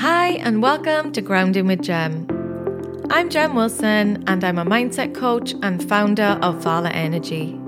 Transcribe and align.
Hi, 0.00 0.34
and 0.34 0.62
welcome 0.62 1.10
to 1.10 1.20
Grounding 1.20 1.66
with 1.66 1.82
Gem. 1.82 2.24
I'm 3.10 3.28
Gem 3.28 3.56
Wilson, 3.56 4.22
and 4.28 4.44
I'm 4.44 4.56
a 4.56 4.64
mindset 4.64 5.12
coach 5.12 5.56
and 5.60 5.82
founder 5.88 6.38
of 6.40 6.62
Vala 6.62 6.90
Energy. 6.90 7.58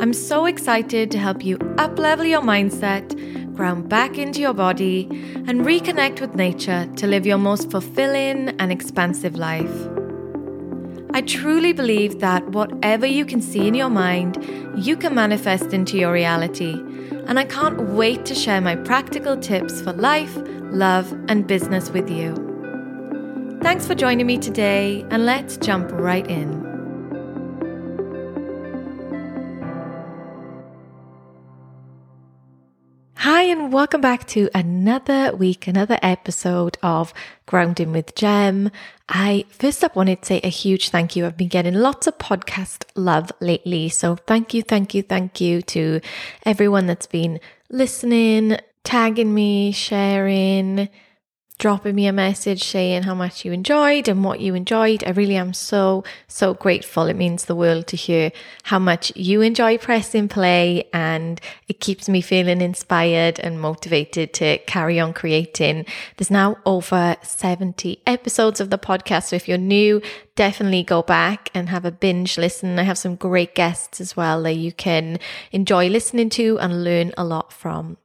I'm 0.00 0.12
so 0.12 0.46
excited 0.46 1.12
to 1.12 1.18
help 1.18 1.44
you 1.44 1.56
uplevel 1.78 2.28
your 2.28 2.40
mindset, 2.40 3.14
ground 3.54 3.88
back 3.88 4.18
into 4.18 4.40
your 4.40 4.54
body, 4.54 5.06
and 5.46 5.60
reconnect 5.60 6.20
with 6.20 6.34
nature 6.34 6.90
to 6.96 7.06
live 7.06 7.24
your 7.24 7.38
most 7.38 7.70
fulfilling 7.70 8.48
and 8.58 8.72
expansive 8.72 9.36
life. 9.36 9.88
I 11.14 11.20
truly 11.20 11.72
believe 11.72 12.18
that 12.18 12.48
whatever 12.48 13.06
you 13.06 13.24
can 13.24 13.40
see 13.40 13.68
in 13.68 13.74
your 13.74 13.88
mind, 13.88 14.44
you 14.76 14.96
can 14.96 15.14
manifest 15.14 15.72
into 15.72 15.96
your 15.96 16.12
reality. 16.12 16.72
And 17.28 17.38
I 17.38 17.44
can't 17.44 17.90
wait 17.90 18.24
to 18.24 18.34
share 18.34 18.60
my 18.60 18.74
practical 18.74 19.36
tips 19.36 19.80
for 19.80 19.92
life, 19.92 20.36
love, 20.72 21.12
and 21.28 21.46
business 21.46 21.90
with 21.90 22.10
you. 22.10 22.34
Thanks 23.62 23.86
for 23.86 23.94
joining 23.94 24.26
me 24.26 24.38
today, 24.38 25.04
and 25.10 25.26
let's 25.26 25.56
jump 25.56 25.90
right 25.92 26.26
in. 26.26 26.70
Hi, 33.16 33.42
and 33.42 33.70
welcome 33.70 34.00
back 34.00 34.26
to 34.28 34.48
another 34.54 35.36
week, 35.36 35.66
another 35.66 35.98
episode 36.02 36.78
of 36.82 37.12
Grounding 37.44 37.92
with 37.92 38.14
Gem. 38.14 38.70
I 39.10 39.44
first 39.50 39.84
up 39.84 39.94
wanted 39.94 40.22
to 40.22 40.26
say 40.26 40.40
a 40.42 40.48
huge 40.48 40.88
thank 40.88 41.16
you. 41.16 41.26
I've 41.26 41.36
been 41.36 41.48
getting 41.48 41.74
lots 41.74 42.06
of 42.06 42.16
podcast 42.16 42.84
love 42.94 43.30
lately. 43.40 43.90
So 43.90 44.16
thank 44.16 44.54
you, 44.54 44.62
thank 44.62 44.94
you, 44.94 45.02
thank 45.02 45.40
you 45.40 45.60
to 45.62 46.00
everyone 46.46 46.86
that's 46.86 47.06
been 47.06 47.40
listening, 47.68 48.56
tagging 48.84 49.32
me, 49.34 49.72
sharing, 49.72 50.88
dropping 51.60 51.94
me 51.94 52.06
a 52.06 52.12
message 52.12 52.64
saying 52.64 53.02
how 53.02 53.14
much 53.14 53.44
you 53.44 53.52
enjoyed 53.52 54.08
and 54.08 54.24
what 54.24 54.40
you 54.40 54.54
enjoyed. 54.54 55.04
I 55.06 55.10
really 55.10 55.36
am 55.36 55.52
so, 55.52 56.02
so 56.26 56.54
grateful. 56.54 57.04
It 57.04 57.16
means 57.16 57.44
the 57.44 57.54
world 57.54 57.86
to 57.88 57.96
hear 57.96 58.32
how 58.64 58.78
much 58.78 59.14
you 59.14 59.42
enjoy 59.42 59.76
pressing 59.76 60.26
play 60.26 60.88
and 60.94 61.38
it 61.68 61.78
keeps 61.78 62.08
me 62.08 62.22
feeling 62.22 62.62
inspired 62.62 63.38
and 63.38 63.60
motivated 63.60 64.32
to 64.34 64.56
carry 64.66 64.98
on 64.98 65.12
creating. 65.12 65.84
There's 66.16 66.30
now 66.30 66.56
over 66.64 67.16
70 67.22 68.02
episodes 68.06 68.58
of 68.58 68.70
the 68.70 68.78
podcast. 68.78 69.24
So 69.24 69.36
if 69.36 69.46
you're 69.46 69.58
new, 69.58 70.00
definitely 70.34 70.82
go 70.82 71.02
back 71.02 71.50
and 71.52 71.68
have 71.68 71.84
a 71.84 71.92
binge 71.92 72.38
listen. 72.38 72.78
I 72.78 72.84
have 72.84 72.98
some 72.98 73.16
great 73.16 73.54
guests 73.54 74.00
as 74.00 74.16
well 74.16 74.42
that 74.44 74.54
you 74.54 74.72
can 74.72 75.18
enjoy 75.52 75.88
listening 75.88 76.30
to 76.30 76.58
and 76.58 76.82
learn 76.82 77.12
a 77.18 77.24
lot 77.24 77.52
from. 77.52 77.98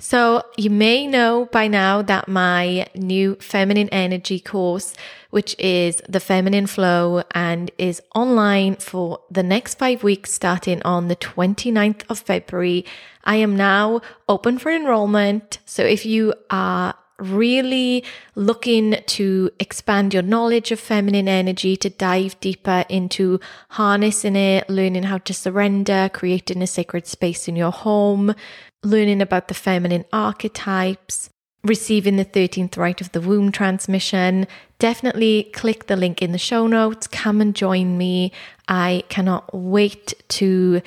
So, 0.00 0.44
you 0.56 0.70
may 0.70 1.08
know 1.08 1.46
by 1.50 1.66
now 1.66 2.02
that 2.02 2.28
my 2.28 2.86
new 2.94 3.34
feminine 3.40 3.88
energy 3.88 4.38
course, 4.38 4.94
which 5.30 5.58
is 5.58 6.00
the 6.08 6.20
feminine 6.20 6.68
flow 6.68 7.24
and 7.32 7.72
is 7.78 8.00
online 8.14 8.76
for 8.76 9.18
the 9.28 9.42
next 9.42 9.76
five 9.76 10.04
weeks 10.04 10.32
starting 10.32 10.80
on 10.82 11.08
the 11.08 11.16
29th 11.16 12.02
of 12.08 12.20
February, 12.20 12.84
I 13.24 13.36
am 13.36 13.56
now 13.56 14.00
open 14.28 14.58
for 14.58 14.70
enrollment. 14.70 15.58
So, 15.66 15.82
if 15.82 16.06
you 16.06 16.32
are 16.48 16.94
really 17.18 18.04
looking 18.34 18.96
to 19.06 19.50
expand 19.58 20.14
your 20.14 20.22
knowledge 20.22 20.70
of 20.70 20.80
feminine 20.80 21.28
energy, 21.28 21.76
to 21.76 21.90
dive 21.90 22.38
deeper 22.40 22.84
into 22.88 23.40
harnessing 23.70 24.36
it, 24.36 24.68
learning 24.70 25.04
how 25.04 25.18
to 25.18 25.34
surrender, 25.34 26.10
creating 26.12 26.62
a 26.62 26.66
sacred 26.66 27.06
space 27.06 27.48
in 27.48 27.56
your 27.56 27.72
home, 27.72 28.34
learning 28.82 29.20
about 29.20 29.48
the 29.48 29.54
feminine 29.54 30.04
archetypes, 30.12 31.30
receiving 31.64 32.16
the 32.16 32.24
13th 32.24 32.76
rite 32.76 33.00
of 33.00 33.12
the 33.12 33.20
womb 33.20 33.50
transmission, 33.50 34.46
definitely 34.78 35.50
click 35.52 35.86
the 35.86 35.96
link 35.96 36.22
in 36.22 36.32
the 36.32 36.38
show 36.38 36.66
notes. 36.66 37.06
Come 37.06 37.40
and 37.40 37.54
join 37.54 37.98
me. 37.98 38.32
I 38.68 39.02
cannot 39.08 39.52
wait 39.52 40.14
to 40.28 40.80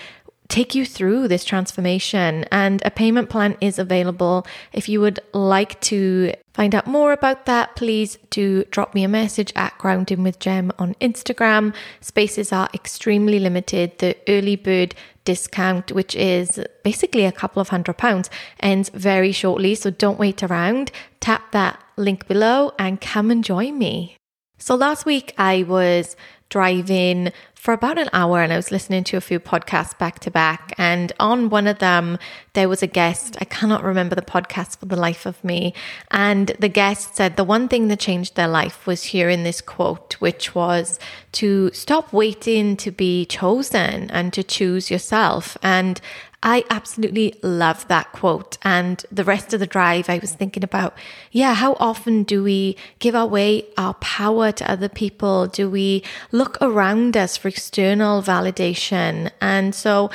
take 0.52 0.76
you 0.76 0.86
through 0.86 1.30
this 1.30 1.46
transformation. 1.46 2.46
And 2.52 2.82
a 2.86 2.92
payment 2.92 3.30
plan 3.30 3.58
is 3.62 3.80
available. 3.80 4.46
If 4.74 4.90
you 4.90 5.00
would 5.00 5.20
like 5.34 5.80
to 5.82 6.34
find 6.54 6.76
out 6.76 6.86
more 6.86 7.14
about 7.14 7.46
that, 7.46 7.76
please 7.78 8.18
do 8.30 8.66
drop 8.66 8.94
me 8.94 9.04
a 9.06 9.08
message 9.08 9.54
at 9.56 9.78
Grounding 9.78 10.24
with 10.24 10.40
Gem 10.40 10.72
on 10.78 10.94
Instagram. 10.96 11.74
Spaces 12.02 12.52
are 12.52 12.70
extremely 12.74 13.40
limited. 13.40 13.98
The 14.00 14.18
early 14.28 14.58
bird 14.58 14.94
discount, 15.24 15.94
which 15.94 16.16
is 16.16 16.60
basically 16.84 17.26
a 17.26 17.32
couple 17.32 17.62
of 17.62 17.70
hundred 17.70 17.98
pounds, 17.98 18.30
ends 18.60 18.90
very 18.90 19.32
shortly. 19.32 19.74
So 19.74 19.90
don't 19.90 20.20
wait 20.20 20.44
around. 20.44 20.92
Tap 21.22 21.52
that 21.54 21.82
link 21.96 22.28
below 22.28 22.74
and 22.78 23.00
come 23.00 23.32
and 23.32 23.44
join 23.44 23.78
me. 23.78 24.18
So 24.58 24.76
last 24.76 25.06
week 25.06 25.34
I 25.38 25.64
was 25.64 26.18
driving 26.50 27.32
for 27.62 27.76
about 27.76 28.00
an 28.00 28.10
hour 28.12 28.42
and 28.42 28.52
I 28.52 28.56
was 28.56 28.72
listening 28.72 29.04
to 29.04 29.18
a 29.18 29.22
few 29.22 29.40
podcasts 29.40 29.96
back 29.96 30.18
to 30.22 30.32
back. 30.32 30.74
And 30.80 31.14
on 31.20 31.52
one 31.52 31.68
of 31.68 31.78
them, 31.78 32.18
there 32.54 32.68
was 32.68 32.82
a 32.82 32.88
guest. 32.88 33.38
I 33.40 33.46
cannot 33.46 33.84
remember 33.84 34.16
the 34.16 34.24
podcast 34.24 34.80
for 34.80 34.88
the 34.88 34.96
life 34.96 35.28
of 35.28 35.44
me. 35.44 35.76
And 36.10 36.48
the 36.58 36.68
guest 36.68 37.16
said 37.16 37.38
the 37.38 37.44
one 37.44 37.68
thing 37.68 37.88
that 37.90 38.00
changed 38.00 38.36
their 38.36 38.48
life 38.48 38.88
was 38.88 39.04
hearing 39.04 39.44
this 39.44 39.62
quote, 39.62 40.14
which 40.20 40.56
was 40.56 40.98
to 41.34 41.70
stop 41.72 42.12
waiting 42.12 42.78
to 42.78 42.90
be 42.90 43.28
chosen 43.28 44.10
and 44.10 44.34
to 44.34 44.42
choose 44.42 44.90
yourself. 44.90 45.56
And 45.62 46.02
I 46.44 46.64
absolutely 46.72 47.36
love 47.44 47.88
that 47.88 48.12
quote. 48.14 48.58
And 48.64 49.06
the 49.12 49.24
rest 49.24 49.54
of 49.54 49.60
the 49.60 49.68
drive, 49.68 50.10
I 50.10 50.18
was 50.18 50.34
thinking 50.34 50.64
about, 50.64 50.98
yeah, 51.32 51.54
how 51.54 51.74
often 51.80 52.24
do 52.24 52.42
we 52.42 52.78
give 52.98 53.14
away 53.14 53.66
our 53.78 53.94
power 53.96 54.52
to 54.52 54.72
other 54.72 54.90
people? 54.90 55.46
Do 55.46 55.70
we 55.70 56.04
look 56.32 56.58
around 56.60 57.16
us 57.16 57.38
for 57.38 57.51
external 57.52 58.22
validation? 58.22 59.30
And 59.42 59.76
so 59.76 60.10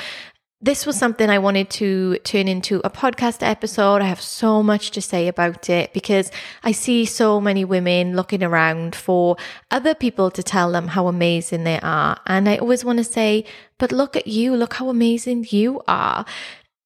this 0.59 0.87
was 0.87 0.97
something 0.97 1.29
I 1.29 1.37
wanted 1.37 1.69
to 1.81 2.17
turn 2.23 2.47
into 2.47 2.81
a 2.83 2.89
podcast 2.89 3.45
episode. 3.45 4.01
I 4.01 4.05
have 4.05 4.21
so 4.21 4.63
much 4.63 4.89
to 4.91 5.01
say 5.01 5.27
about 5.27 5.69
it 5.69 5.93
because 5.93 6.31
I 6.63 6.71
see 6.71 7.05
so 7.05 7.39
many 7.39 7.63
women 7.63 8.15
looking 8.15 8.43
around 8.43 8.95
for 8.95 9.37
other 9.69 9.93
people 9.93 10.31
to 10.31 10.41
tell 10.41 10.71
them 10.71 10.87
how 10.87 11.07
amazing 11.07 11.63
they 11.63 11.79
are. 11.81 12.17
And 12.25 12.49
I 12.49 12.57
always 12.57 12.83
want 12.83 12.97
to 12.97 13.03
say, 13.03 13.45
but 13.77 13.91
look 13.91 14.15
at 14.15 14.25
you, 14.25 14.55
look 14.55 14.73
how 14.73 14.89
amazing 14.89 15.45
you 15.51 15.81
are 15.87 16.25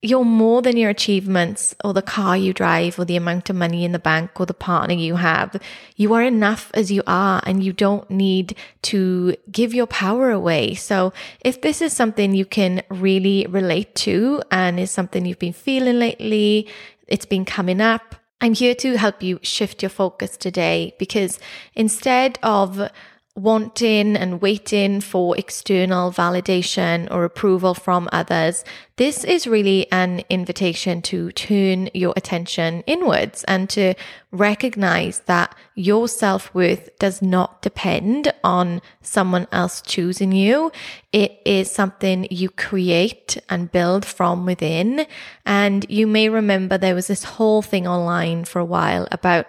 you're 0.01 0.25
more 0.25 0.63
than 0.63 0.77
your 0.77 0.89
achievements 0.89 1.75
or 1.83 1.93
the 1.93 2.01
car 2.01 2.35
you 2.35 2.53
drive 2.53 2.97
or 2.97 3.05
the 3.05 3.15
amount 3.15 3.49
of 3.51 3.55
money 3.55 3.85
in 3.85 3.91
the 3.91 3.99
bank 3.99 4.39
or 4.39 4.47
the 4.47 4.53
partner 4.53 4.95
you 4.95 5.17
have. 5.17 5.61
You 5.95 6.13
are 6.15 6.23
enough 6.23 6.71
as 6.73 6.91
you 6.91 7.03
are 7.05 7.41
and 7.45 7.63
you 7.63 7.71
don't 7.71 8.09
need 8.09 8.55
to 8.83 9.35
give 9.51 9.75
your 9.75 9.85
power 9.85 10.31
away. 10.31 10.73
So 10.73 11.13
if 11.41 11.61
this 11.61 11.81
is 11.81 11.93
something 11.93 12.33
you 12.33 12.45
can 12.45 12.81
really 12.89 13.45
relate 13.47 13.93
to 13.95 14.41
and 14.49 14.79
is 14.79 14.89
something 14.89 15.25
you've 15.25 15.37
been 15.37 15.53
feeling 15.53 15.99
lately, 15.99 16.67
it's 17.07 17.27
been 17.27 17.45
coming 17.45 17.79
up, 17.79 18.15
I'm 18.43 18.55
here 18.55 18.73
to 18.73 18.97
help 18.97 19.21
you 19.21 19.37
shift 19.43 19.83
your 19.83 19.89
focus 19.89 20.35
today 20.35 20.95
because 20.97 21.39
instead 21.75 22.39
of 22.41 22.89
wanting 23.35 24.17
and 24.17 24.41
waiting 24.41 24.99
for 24.99 25.37
external 25.37 26.11
validation 26.11 27.09
or 27.09 27.23
approval 27.23 27.73
from 27.73 28.09
others, 28.11 28.65
this 28.97 29.23
is 29.23 29.47
really 29.47 29.89
an 29.91 30.21
invitation 30.29 31.01
to 31.01 31.31
turn 31.31 31.89
your 31.93 32.13
attention 32.17 32.83
inwards 32.85 33.43
and 33.45 33.69
to 33.69 33.93
recognize 34.31 35.21
that 35.21 35.55
your 35.75 36.07
self 36.07 36.53
worth 36.53 36.89
does 36.99 37.21
not 37.21 37.61
depend 37.61 38.33
on 38.43 38.81
someone 39.01 39.47
else 39.51 39.81
choosing 39.81 40.33
you. 40.33 40.71
It 41.13 41.41
is 41.45 41.71
something 41.71 42.27
you 42.29 42.49
create 42.49 43.37
and 43.49 43.71
build 43.71 44.05
from 44.05 44.45
within. 44.45 45.05
And 45.45 45.85
you 45.89 46.05
may 46.05 46.29
remember 46.29 46.77
there 46.77 46.95
was 46.95 47.07
this 47.07 47.23
whole 47.23 47.61
thing 47.61 47.87
online 47.87 48.43
for 48.45 48.59
a 48.59 48.65
while 48.65 49.07
about 49.11 49.47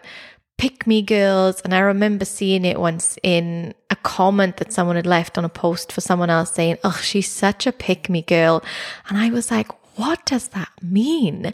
pick 0.63 0.87
me 0.87 1.03
girls. 1.03 1.61
And 1.63 1.75
I 1.75 1.81
remember 1.81 2.25
seeing 2.25 2.65
it 2.65 2.79
once 2.79 3.19
in 3.25 3.75
a 3.91 3.97
comment 3.97 4.59
that 4.59 4.73
someone 4.73 4.95
had 4.95 5.09
left 5.09 5.37
on 5.37 5.45
a 5.45 5.49
post 5.49 5.91
for 5.91 6.01
someone 6.01 6.31
else 6.31 6.55
saying, 6.55 6.79
Oh, 6.85 7.01
she's 7.03 7.29
such 7.29 7.67
a 7.67 7.73
pick 7.73 8.09
me 8.09 8.23
girl. 8.23 8.63
And 9.09 9.19
I 9.19 9.31
was 9.31 9.51
like, 9.51 9.67
what 9.97 10.25
does 10.25 10.49
that 10.49 10.71
mean? 10.81 11.53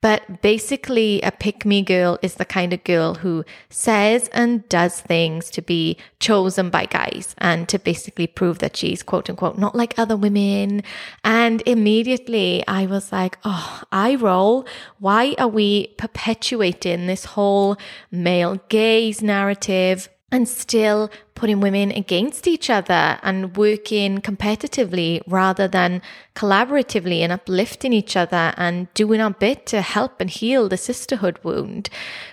But 0.00 0.42
basically, 0.42 1.20
a 1.22 1.32
pick 1.32 1.64
me 1.64 1.82
girl 1.82 2.18
is 2.22 2.34
the 2.34 2.44
kind 2.44 2.72
of 2.72 2.84
girl 2.84 3.14
who 3.14 3.44
says 3.68 4.28
and 4.32 4.68
does 4.68 5.00
things 5.00 5.50
to 5.50 5.62
be 5.62 5.96
chosen 6.20 6.70
by 6.70 6.86
guys 6.86 7.34
and 7.38 7.68
to 7.68 7.80
basically 7.80 8.28
prove 8.28 8.60
that 8.60 8.76
she's 8.76 9.02
quote 9.02 9.28
unquote 9.28 9.58
not 9.58 9.74
like 9.74 9.98
other 9.98 10.16
women. 10.16 10.82
And 11.24 11.62
immediately 11.66 12.62
I 12.68 12.86
was 12.86 13.10
like, 13.10 13.38
oh, 13.44 13.82
I 13.90 14.14
roll. 14.14 14.66
Why 15.00 15.34
are 15.36 15.48
we 15.48 15.88
perpetuating 15.98 17.06
this 17.06 17.24
whole 17.24 17.76
male 18.12 18.60
gaze 18.68 19.20
narrative? 19.20 20.08
And 20.30 20.46
still 20.46 21.10
putting 21.34 21.60
women 21.60 21.90
against 21.92 22.46
each 22.46 22.68
other 22.68 23.18
and 23.22 23.56
working 23.56 24.18
competitively 24.18 25.22
rather 25.26 25.68
than 25.68 26.02
collaboratively 26.34 27.20
and 27.20 27.32
uplifting 27.32 27.92
each 27.92 28.16
other 28.16 28.52
and 28.56 28.92
doing 28.92 29.20
our 29.20 29.30
bit 29.30 29.64
to 29.64 29.80
help 29.80 30.20
and 30.20 30.30
heal 30.30 30.68
the 30.68 30.76
sisterhood 30.76 31.38
wound. 31.42 31.88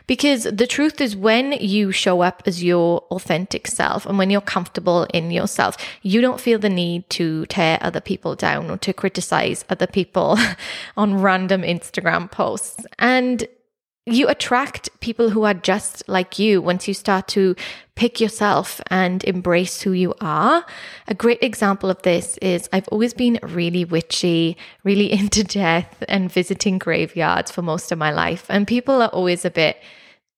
Because 0.08 0.44
the 0.44 0.68
truth 0.68 1.00
is, 1.00 1.16
when 1.16 1.54
you 1.54 1.92
show 1.92 2.22
up 2.22 2.44
as 2.46 2.64
your 2.64 3.00
authentic 3.12 3.68
self 3.68 4.06
and 4.06 4.18
when 4.18 4.30
you're 4.30 4.42
comfortable 4.42 5.04
in 5.14 5.32
yourself, 5.32 5.78
you 6.02 6.20
don't 6.20 6.42
feel 6.42 6.60
the 6.60 6.70
need 6.70 7.10
to 7.12 7.46
tear 7.46 7.78
other 7.82 8.02
people 8.02 8.36
down 8.36 8.70
or 8.70 8.78
to 8.78 8.92
criticize 8.92 9.64
other 9.70 9.88
people 9.88 10.38
on 10.98 11.22
random 11.22 11.62
Instagram 11.62 12.30
posts. 12.30 12.86
And 13.00 13.48
you 14.06 14.28
attract 14.28 14.90
people 15.00 15.32
who 15.32 15.44
are 15.44 15.54
just 15.54 16.08
like 16.08 16.38
you 16.38 16.62
once 16.62 16.88
you 16.88 16.94
start 16.94 17.28
to 17.28 17.56
pick 17.96 18.20
yourself 18.22 18.80
and 18.88 19.24
embrace 19.24 19.82
who 19.82 19.94
you 19.94 20.14
are. 20.22 20.64
A 21.08 21.16
great 21.16 21.42
example 21.42 21.90
of 21.90 22.02
this 22.04 22.38
is 22.38 22.70
I've 22.72 22.88
always 22.90 23.14
been 23.14 23.40
really 23.42 23.84
witchy, 23.84 24.58
really 24.84 25.12
into 25.20 25.44
death 25.44 26.04
and 26.08 26.32
visiting 26.32 26.78
graveyards 26.78 27.50
for 27.50 27.64
most 27.64 27.92
of 27.92 27.98
my 27.98 28.12
life. 28.12 28.46
And 28.50 28.68
people 28.68 29.02
are 29.02 29.10
always 29.10 29.44
a 29.44 29.50
bit 29.50 29.78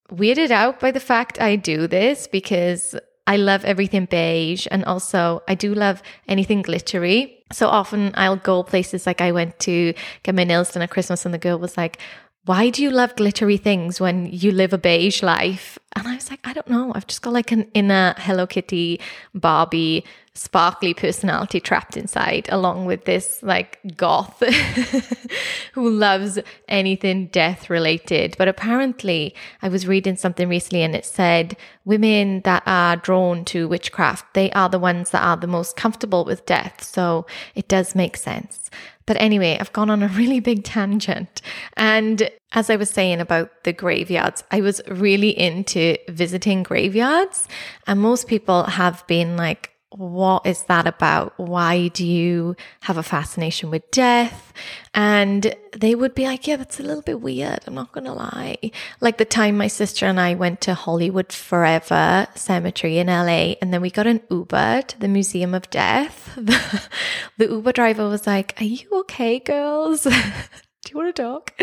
weirded 0.10 0.52
out 0.52 0.80
by 0.80 0.92
the 0.92 1.02
fact 1.02 1.42
I 1.42 1.58
do 1.58 1.88
this 1.88 2.28
because 2.28 2.96
I 3.26 3.36
love 3.36 3.66
everything 3.66 4.06
beige 4.06 4.68
and 4.72 4.86
also 4.86 5.44
I 5.50 5.56
do 5.56 5.74
love 5.74 6.02
anything 6.30 6.62
glittery. 6.62 7.44
So 7.52 7.68
often 7.68 8.14
I'll 8.16 8.38
go 8.38 8.64
places 8.64 9.06
like 9.06 9.20
I 9.20 9.34
went 9.34 9.60
to 9.60 9.94
get 10.24 10.36
my 10.36 10.46
nails 10.46 10.72
done 10.72 10.84
at 10.84 10.90
Christmas 10.90 11.26
and 11.26 11.34
the 11.34 11.38
girl 11.38 11.60
was 11.60 11.76
like, 11.76 12.00
why 12.48 12.70
do 12.70 12.82
you 12.82 12.90
love 12.90 13.14
glittery 13.18 13.58
things 13.58 14.00
when 14.00 14.26
you 14.28 14.54
live 14.54 14.72
a 14.72 14.78
beige 14.78 15.22
life? 15.22 15.78
And 15.98 16.08
I 16.08 16.16
was 16.16 16.30
like, 16.30 16.40
I 16.46 16.54
don't 16.54 16.70
know. 16.70 16.94
I've 16.96 17.06
just 17.06 17.22
got 17.22 17.34
like 17.34 17.52
an 17.52 17.70
inner 17.74 18.16
Hello 18.18 18.48
Kitty, 18.48 19.02
Barbie, 19.36 20.06
sparkly 20.34 20.94
personality 20.94 21.60
trapped 21.60 21.98
inside, 21.98 22.48
along 22.50 22.86
with 22.86 23.04
this 23.04 23.44
like 23.44 23.80
goth 23.98 24.42
who 25.74 25.90
loves 25.90 26.40
anything 26.70 27.28
death 27.28 27.70
related. 27.70 28.36
But 28.38 28.48
apparently, 28.48 29.36
I 29.62 29.68
was 29.68 29.86
reading 29.86 30.16
something 30.16 30.48
recently 30.48 30.84
and 30.84 30.96
it 30.96 31.06
said 31.06 31.58
women 31.84 32.42
that 32.42 32.64
are 32.66 32.96
drawn 32.96 33.44
to 33.46 33.68
witchcraft, 33.68 34.36
they 34.36 34.52
are 34.52 34.70
the 34.70 34.80
ones 34.80 35.10
that 35.10 35.24
are 35.24 35.38
the 35.38 35.48
most 35.48 35.76
comfortable 35.76 36.24
with 36.24 36.46
death. 36.46 36.82
So 36.82 37.26
it 37.56 37.68
does 37.68 37.94
make 37.94 38.16
sense. 38.16 38.70
But 39.08 39.18
anyway, 39.20 39.58
I've 39.60 39.74
gone 39.74 39.90
on 39.90 40.04
a 40.04 40.08
really 40.20 40.40
big 40.40 40.64
tangent. 40.64 41.42
And 41.76 42.30
as 42.52 42.70
I 42.70 42.76
was 42.76 42.92
saying 42.92 43.20
about 43.20 43.64
the 43.64 43.74
graveyards, 43.74 44.44
I 44.52 44.62
was 44.62 44.80
really 44.88 45.38
into 45.38 45.98
visiting 46.08 46.62
graveyards. 46.62 47.48
And 47.88 48.00
most 48.00 48.28
people 48.28 48.64
have 48.66 49.06
been 49.08 49.36
like, 49.36 49.72
what 49.98 50.46
is 50.46 50.64
that 50.64 50.86
about? 50.86 51.34
Why 51.38 51.88
do 51.90 52.06
you 52.06 52.56
have 52.82 52.98
a 52.98 53.04
fascination 53.04 53.70
with 53.70 53.90
death? 53.92 54.54
And 54.94 55.56
they 55.76 55.96
would 55.96 56.14
be 56.16 56.26
like, 56.26 56.48
yeah, 56.48 56.56
that's 56.56 56.80
a 56.80 56.84
little 56.84 57.02
bit 57.02 57.22
weird. 57.22 57.60
I'm 57.66 57.76
not 57.76 57.92
going 57.92 58.06
to 58.06 58.14
lie. 58.14 58.58
Like 59.02 59.18
the 59.18 59.26
time 59.26 59.58
my 59.58 59.68
sister 59.68 60.06
and 60.06 60.20
I 60.20 60.36
went 60.36 60.62
to 60.62 60.74
Hollywood 60.74 61.32
Forever 61.32 62.28
Cemetery 62.36 63.00
in 63.00 63.08
LA, 63.08 63.56
and 63.62 63.74
then 63.74 63.82
we 63.82 63.90
got 63.90 64.08
an 64.08 64.22
Uber 64.30 64.84
to 64.84 65.00
the 65.00 65.08
Museum 65.08 65.54
of 65.54 65.70
Death. 65.70 66.34
The, 66.36 66.90
the 67.38 67.48
Uber 67.48 67.72
driver 67.72 68.08
was 68.08 68.28
like, 68.28 68.56
Are 68.62 68.66
you 68.66 68.88
okay, 68.92 69.40
girls? 69.40 70.04
do 70.88 70.92
you 70.92 70.96
want 70.96 71.16
to 71.16 71.22
talk? 71.22 71.54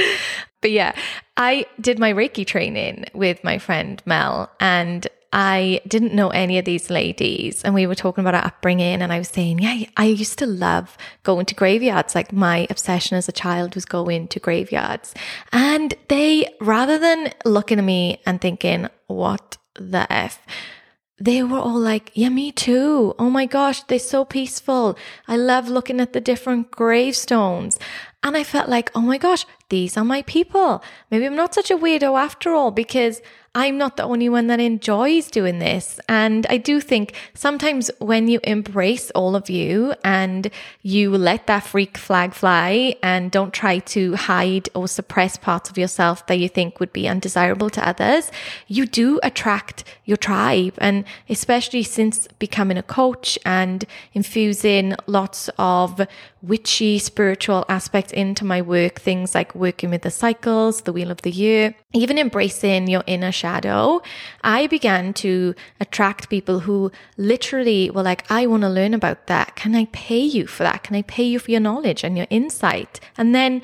But 0.60 0.70
yeah, 0.70 0.96
I 1.36 1.66
did 1.80 1.98
my 1.98 2.12
Reiki 2.12 2.46
training 2.46 3.06
with 3.14 3.42
my 3.44 3.58
friend 3.58 4.02
Mel, 4.06 4.50
and 4.60 5.06
I 5.36 5.80
didn't 5.88 6.14
know 6.14 6.28
any 6.28 6.58
of 6.58 6.64
these 6.64 6.90
ladies, 6.90 7.64
and 7.64 7.74
we 7.74 7.88
were 7.88 7.96
talking 7.96 8.22
about 8.22 8.36
our 8.36 8.44
upbringing. 8.44 9.02
And 9.02 9.12
I 9.12 9.18
was 9.18 9.28
saying, 9.28 9.58
yeah, 9.58 9.86
I 9.96 10.04
used 10.04 10.38
to 10.38 10.46
love 10.46 10.96
going 11.24 11.44
to 11.46 11.56
graveyards. 11.56 12.14
Like 12.14 12.32
my 12.32 12.68
obsession 12.70 13.16
as 13.16 13.28
a 13.28 13.32
child 13.32 13.74
was 13.74 13.84
going 13.84 14.28
to 14.28 14.38
graveyards. 14.38 15.12
And 15.52 15.92
they, 16.06 16.54
rather 16.60 16.98
than 17.00 17.32
looking 17.44 17.80
at 17.80 17.84
me 17.84 18.22
and 18.24 18.40
thinking, 18.40 18.88
what 19.08 19.58
the 19.74 20.06
F, 20.10 20.40
they 21.18 21.42
were 21.42 21.58
all 21.58 21.80
like, 21.80 22.12
Yeah, 22.14 22.28
me 22.28 22.52
too. 22.52 23.14
Oh 23.18 23.28
my 23.28 23.46
gosh, 23.46 23.82
they're 23.82 23.98
so 23.98 24.24
peaceful. 24.24 24.96
I 25.26 25.36
love 25.36 25.68
looking 25.68 26.00
at 26.00 26.12
the 26.12 26.20
different 26.20 26.70
gravestones. 26.70 27.78
And 28.22 28.36
I 28.36 28.44
felt 28.44 28.68
like, 28.68 28.92
Oh 28.94 29.00
my 29.00 29.18
gosh, 29.18 29.46
these 29.68 29.96
are 29.96 30.04
my 30.04 30.22
people. 30.22 30.82
Maybe 31.10 31.26
I'm 31.26 31.34
not 31.34 31.54
such 31.54 31.72
a 31.72 31.76
weirdo 31.76 32.16
after 32.18 32.52
all 32.52 32.70
because 32.70 33.20
I'm 33.56 33.78
not 33.78 33.96
the 33.96 34.02
only 34.02 34.28
one 34.28 34.48
that 34.48 34.58
enjoys 34.58 35.30
doing 35.30 35.60
this. 35.60 36.00
And 36.08 36.44
I 36.50 36.56
do 36.56 36.80
think 36.80 37.14
sometimes 37.34 37.88
when 38.00 38.26
you 38.26 38.40
embrace 38.42 39.12
all 39.12 39.36
of 39.36 39.48
you 39.48 39.94
and 40.02 40.50
you 40.82 41.16
let 41.16 41.46
that 41.46 41.62
freak 41.62 41.96
flag 41.96 42.34
fly 42.34 42.96
and 43.00 43.30
don't 43.30 43.54
try 43.54 43.78
to 43.78 44.16
hide 44.16 44.68
or 44.74 44.88
suppress 44.88 45.36
parts 45.36 45.70
of 45.70 45.78
yourself 45.78 46.26
that 46.26 46.40
you 46.40 46.48
think 46.48 46.80
would 46.80 46.92
be 46.92 47.06
undesirable 47.06 47.70
to 47.70 47.88
others, 47.88 48.32
you 48.66 48.86
do 48.86 49.20
attract 49.22 49.84
your 50.04 50.16
tribe. 50.16 50.74
And 50.78 51.04
especially 51.28 51.84
since 51.84 52.26
becoming 52.40 52.76
a 52.76 52.82
coach 52.82 53.38
and 53.44 53.84
infusing 54.14 54.96
lots 55.06 55.48
of 55.58 56.00
witchy 56.42 56.98
spiritual 56.98 57.64
aspects 57.68 58.12
into 58.12 58.44
my 58.44 58.60
work, 58.60 59.00
things 59.00 59.34
like 59.34 59.54
working 59.54 59.90
with 59.90 60.02
the 60.02 60.10
cycles, 60.10 60.82
the 60.82 60.92
wheel 60.92 61.10
of 61.10 61.22
the 61.22 61.30
year, 61.30 61.74
even 61.92 62.18
embracing 62.18 62.88
your 62.88 63.02
inner 63.06 63.32
shadow, 63.44 64.00
I 64.42 64.66
began 64.68 65.12
to 65.24 65.54
attract 65.78 66.30
people 66.30 66.60
who 66.60 66.90
literally 67.18 67.90
were 67.90 68.02
like, 68.02 68.24
I 68.30 68.46
want 68.46 68.62
to 68.62 68.70
learn 68.70 68.94
about 68.94 69.26
that. 69.26 69.54
Can 69.54 69.74
I 69.74 69.84
pay 69.92 70.24
you 70.36 70.46
for 70.46 70.62
that? 70.62 70.82
Can 70.82 70.96
I 70.96 71.02
pay 71.02 71.24
you 71.24 71.38
for 71.38 71.50
your 71.50 71.60
knowledge 71.60 72.02
and 72.04 72.16
your 72.16 72.26
insight? 72.30 73.00
And 73.18 73.34
then 73.34 73.60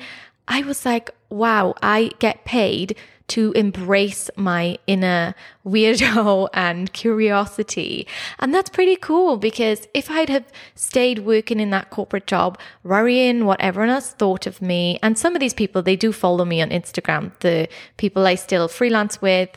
I 0.47 0.61
was 0.61 0.85
like, 0.85 1.09
wow, 1.29 1.73
I 1.81 2.11
get 2.19 2.45
paid 2.45 2.95
to 3.31 3.53
embrace 3.53 4.29
my 4.35 4.77
inner 4.87 5.33
weirdo 5.65 6.49
and 6.53 6.91
curiosity. 6.91 8.05
And 8.39 8.53
that's 8.53 8.69
pretty 8.69 8.97
cool 8.97 9.37
because 9.37 9.87
if 9.93 10.11
I'd 10.11 10.29
have 10.29 10.45
stayed 10.75 11.19
working 11.19 11.61
in 11.61 11.69
that 11.69 11.91
corporate 11.91 12.27
job, 12.27 12.59
worrying 12.83 13.45
what 13.45 13.61
everyone 13.61 13.89
else 13.89 14.09
thought 14.09 14.47
of 14.47 14.61
me, 14.61 14.99
and 15.01 15.17
some 15.17 15.33
of 15.33 15.39
these 15.39 15.53
people, 15.53 15.81
they 15.81 15.95
do 15.95 16.11
follow 16.11 16.43
me 16.43 16.61
on 16.61 16.71
Instagram, 16.71 17.31
the 17.39 17.69
people 17.95 18.27
I 18.27 18.35
still 18.35 18.67
freelance 18.67 19.21
with. 19.21 19.49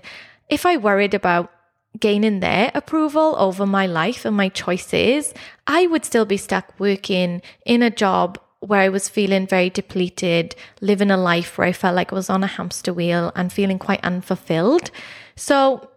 If 0.48 0.64
I 0.64 0.76
worried 0.76 1.14
about 1.14 1.50
gaining 1.98 2.38
their 2.40 2.70
approval 2.74 3.34
over 3.38 3.66
my 3.66 3.86
life 3.86 4.24
and 4.24 4.36
my 4.36 4.50
choices, 4.50 5.34
I 5.66 5.88
would 5.88 6.04
still 6.04 6.24
be 6.24 6.36
stuck 6.36 6.78
working 6.78 7.42
in 7.66 7.82
a 7.82 7.90
job 7.90 8.38
where 8.66 8.80
I 8.80 8.88
was 8.88 9.08
feeling 9.08 9.46
very 9.46 9.70
depleted, 9.70 10.54
living 10.80 11.10
a 11.10 11.16
life 11.16 11.58
where 11.58 11.66
I 11.66 11.72
felt 11.72 11.96
like 11.96 12.12
I 12.12 12.16
was 12.16 12.30
on 12.30 12.44
a 12.44 12.48
hamster 12.48 12.92
wheel 12.92 13.32
and 13.34 13.52
feeling 13.52 13.78
quite 13.78 14.04
unfulfilled. 14.04 14.90
So 15.36 15.88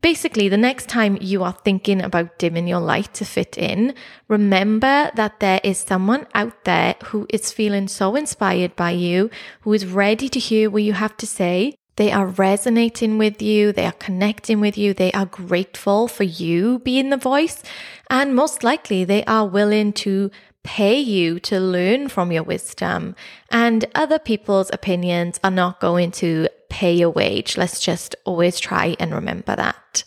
basically, 0.00 0.48
the 0.48 0.56
next 0.58 0.88
time 0.88 1.16
you 1.20 1.42
are 1.42 1.56
thinking 1.64 2.02
about 2.02 2.38
dimming 2.38 2.68
your 2.68 2.80
light 2.80 3.14
to 3.14 3.24
fit 3.24 3.56
in, 3.56 3.94
remember 4.28 5.10
that 5.14 5.40
there 5.40 5.60
is 5.64 5.78
someone 5.78 6.26
out 6.34 6.64
there 6.64 6.94
who 7.04 7.26
is 7.30 7.52
feeling 7.52 7.88
so 7.88 8.14
inspired 8.14 8.76
by 8.76 8.90
you, 8.90 9.30
who 9.62 9.72
is 9.72 9.86
ready 9.86 10.28
to 10.28 10.38
hear 10.38 10.68
what 10.68 10.82
you 10.82 10.92
have 10.92 11.16
to 11.16 11.26
say. 11.26 11.74
They 11.96 12.10
are 12.10 12.26
resonating 12.26 13.18
with 13.18 13.40
you. 13.40 13.72
They 13.72 13.86
are 13.86 13.92
connecting 13.92 14.60
with 14.60 14.76
you. 14.76 14.94
They 14.94 15.12
are 15.12 15.26
grateful 15.26 16.08
for 16.08 16.24
you 16.24 16.80
being 16.80 17.10
the 17.10 17.16
voice. 17.16 17.62
And 18.10 18.34
most 18.34 18.64
likely 18.64 19.04
they 19.04 19.24
are 19.24 19.46
willing 19.46 19.92
to 20.04 20.30
pay 20.64 20.98
you 20.98 21.38
to 21.38 21.60
learn 21.60 22.08
from 22.08 22.32
your 22.32 22.42
wisdom, 22.42 23.14
and 23.50 23.84
other 23.94 24.18
people's 24.18 24.70
opinions 24.72 25.38
are 25.44 25.50
not 25.50 25.78
going 25.78 26.10
to 26.10 26.48
pay 26.68 26.92
your 26.92 27.10
wage. 27.10 27.56
Let's 27.56 27.78
just 27.78 28.16
always 28.24 28.58
try 28.58 28.96
and 28.98 29.14
remember 29.14 29.54
that. 29.54 30.02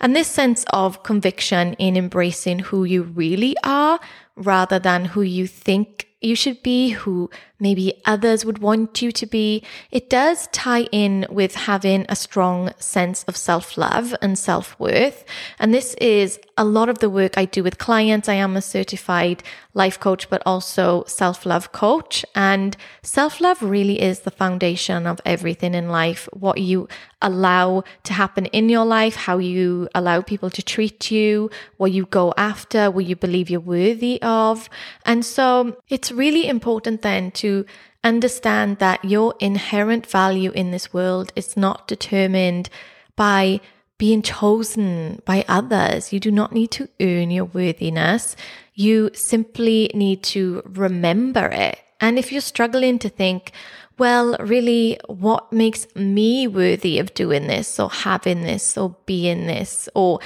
And 0.00 0.16
this 0.16 0.28
sense 0.28 0.64
of 0.72 1.02
conviction 1.02 1.74
in 1.74 1.96
embracing 1.96 2.60
who 2.60 2.84
you 2.84 3.02
really 3.02 3.54
are 3.62 4.00
rather 4.36 4.78
than 4.78 5.04
who 5.04 5.22
you 5.22 5.46
think 5.46 6.08
you 6.20 6.34
should 6.34 6.62
be, 6.62 6.90
who 6.90 7.30
maybe 7.60 8.00
others 8.04 8.44
would 8.44 8.58
want 8.58 9.02
you 9.02 9.12
to 9.12 9.26
be. 9.26 9.62
It 9.90 10.08
does 10.08 10.48
tie 10.48 10.88
in 10.92 11.26
with 11.30 11.54
having 11.54 12.06
a 12.08 12.16
strong 12.16 12.70
sense 12.78 13.24
of 13.24 13.36
self 13.36 13.76
love 13.76 14.14
and 14.22 14.38
self 14.38 14.78
worth. 14.78 15.24
And 15.58 15.74
this 15.74 15.94
is 15.94 16.38
a 16.56 16.64
lot 16.64 16.88
of 16.88 16.98
the 16.98 17.10
work 17.10 17.36
I 17.36 17.44
do 17.44 17.62
with 17.62 17.78
clients. 17.78 18.28
I 18.28 18.34
am 18.34 18.56
a 18.56 18.62
certified 18.62 19.42
life 19.74 19.98
coach, 20.00 20.28
but 20.28 20.42
also 20.44 21.04
self 21.06 21.46
love 21.46 21.72
coach. 21.72 22.24
And 22.34 22.76
self 23.02 23.40
love 23.40 23.62
really 23.62 24.00
is 24.00 24.20
the 24.20 24.30
foundation 24.30 25.06
of 25.06 25.20
everything 25.24 25.74
in 25.74 25.88
life. 25.88 26.28
What 26.32 26.58
you 26.60 26.88
allow 27.20 27.82
to 28.04 28.12
happen 28.12 28.46
in 28.46 28.68
your 28.68 28.84
life, 28.84 29.16
how 29.16 29.38
you 29.38 29.88
allow 29.94 30.20
people 30.20 30.50
to 30.50 30.62
treat 30.62 31.10
you, 31.10 31.50
what 31.76 31.92
you 31.92 32.06
go 32.06 32.32
after, 32.36 32.90
what 32.90 33.06
you 33.06 33.16
believe 33.16 33.50
you're 33.50 33.60
worthy 33.78 34.20
of. 34.22 34.70
And 35.04 35.24
so 35.24 35.76
it's 35.88 36.12
really 36.12 36.46
important 36.48 37.02
then 37.02 37.32
to 37.42 37.47
to 37.48 37.64
understand 38.04 38.78
that 38.78 39.04
your 39.04 39.34
inherent 39.40 40.06
value 40.06 40.52
in 40.52 40.70
this 40.70 40.92
world 40.92 41.32
is 41.34 41.56
not 41.56 41.88
determined 41.88 42.68
by 43.16 43.60
being 43.98 44.22
chosen 44.22 45.20
by 45.24 45.44
others. 45.48 46.12
You 46.12 46.20
do 46.20 46.30
not 46.30 46.52
need 46.52 46.70
to 46.72 46.88
earn 47.00 47.30
your 47.30 47.46
worthiness. 47.46 48.36
You 48.74 49.10
simply 49.12 49.90
need 49.94 50.22
to 50.34 50.62
remember 50.64 51.46
it. 51.46 51.78
And 52.00 52.18
if 52.18 52.30
you're 52.30 52.40
struggling 52.40 53.00
to 53.00 53.08
think, 53.08 53.50
well, 53.98 54.36
really, 54.38 55.00
what 55.08 55.52
makes 55.52 55.88
me 55.96 56.46
worthy 56.46 57.00
of 57.00 57.12
doing 57.14 57.48
this 57.48 57.80
or 57.80 57.90
having 57.90 58.42
this 58.44 58.78
or 58.78 58.94
being 59.06 59.48
this 59.48 59.88
or 59.96 60.20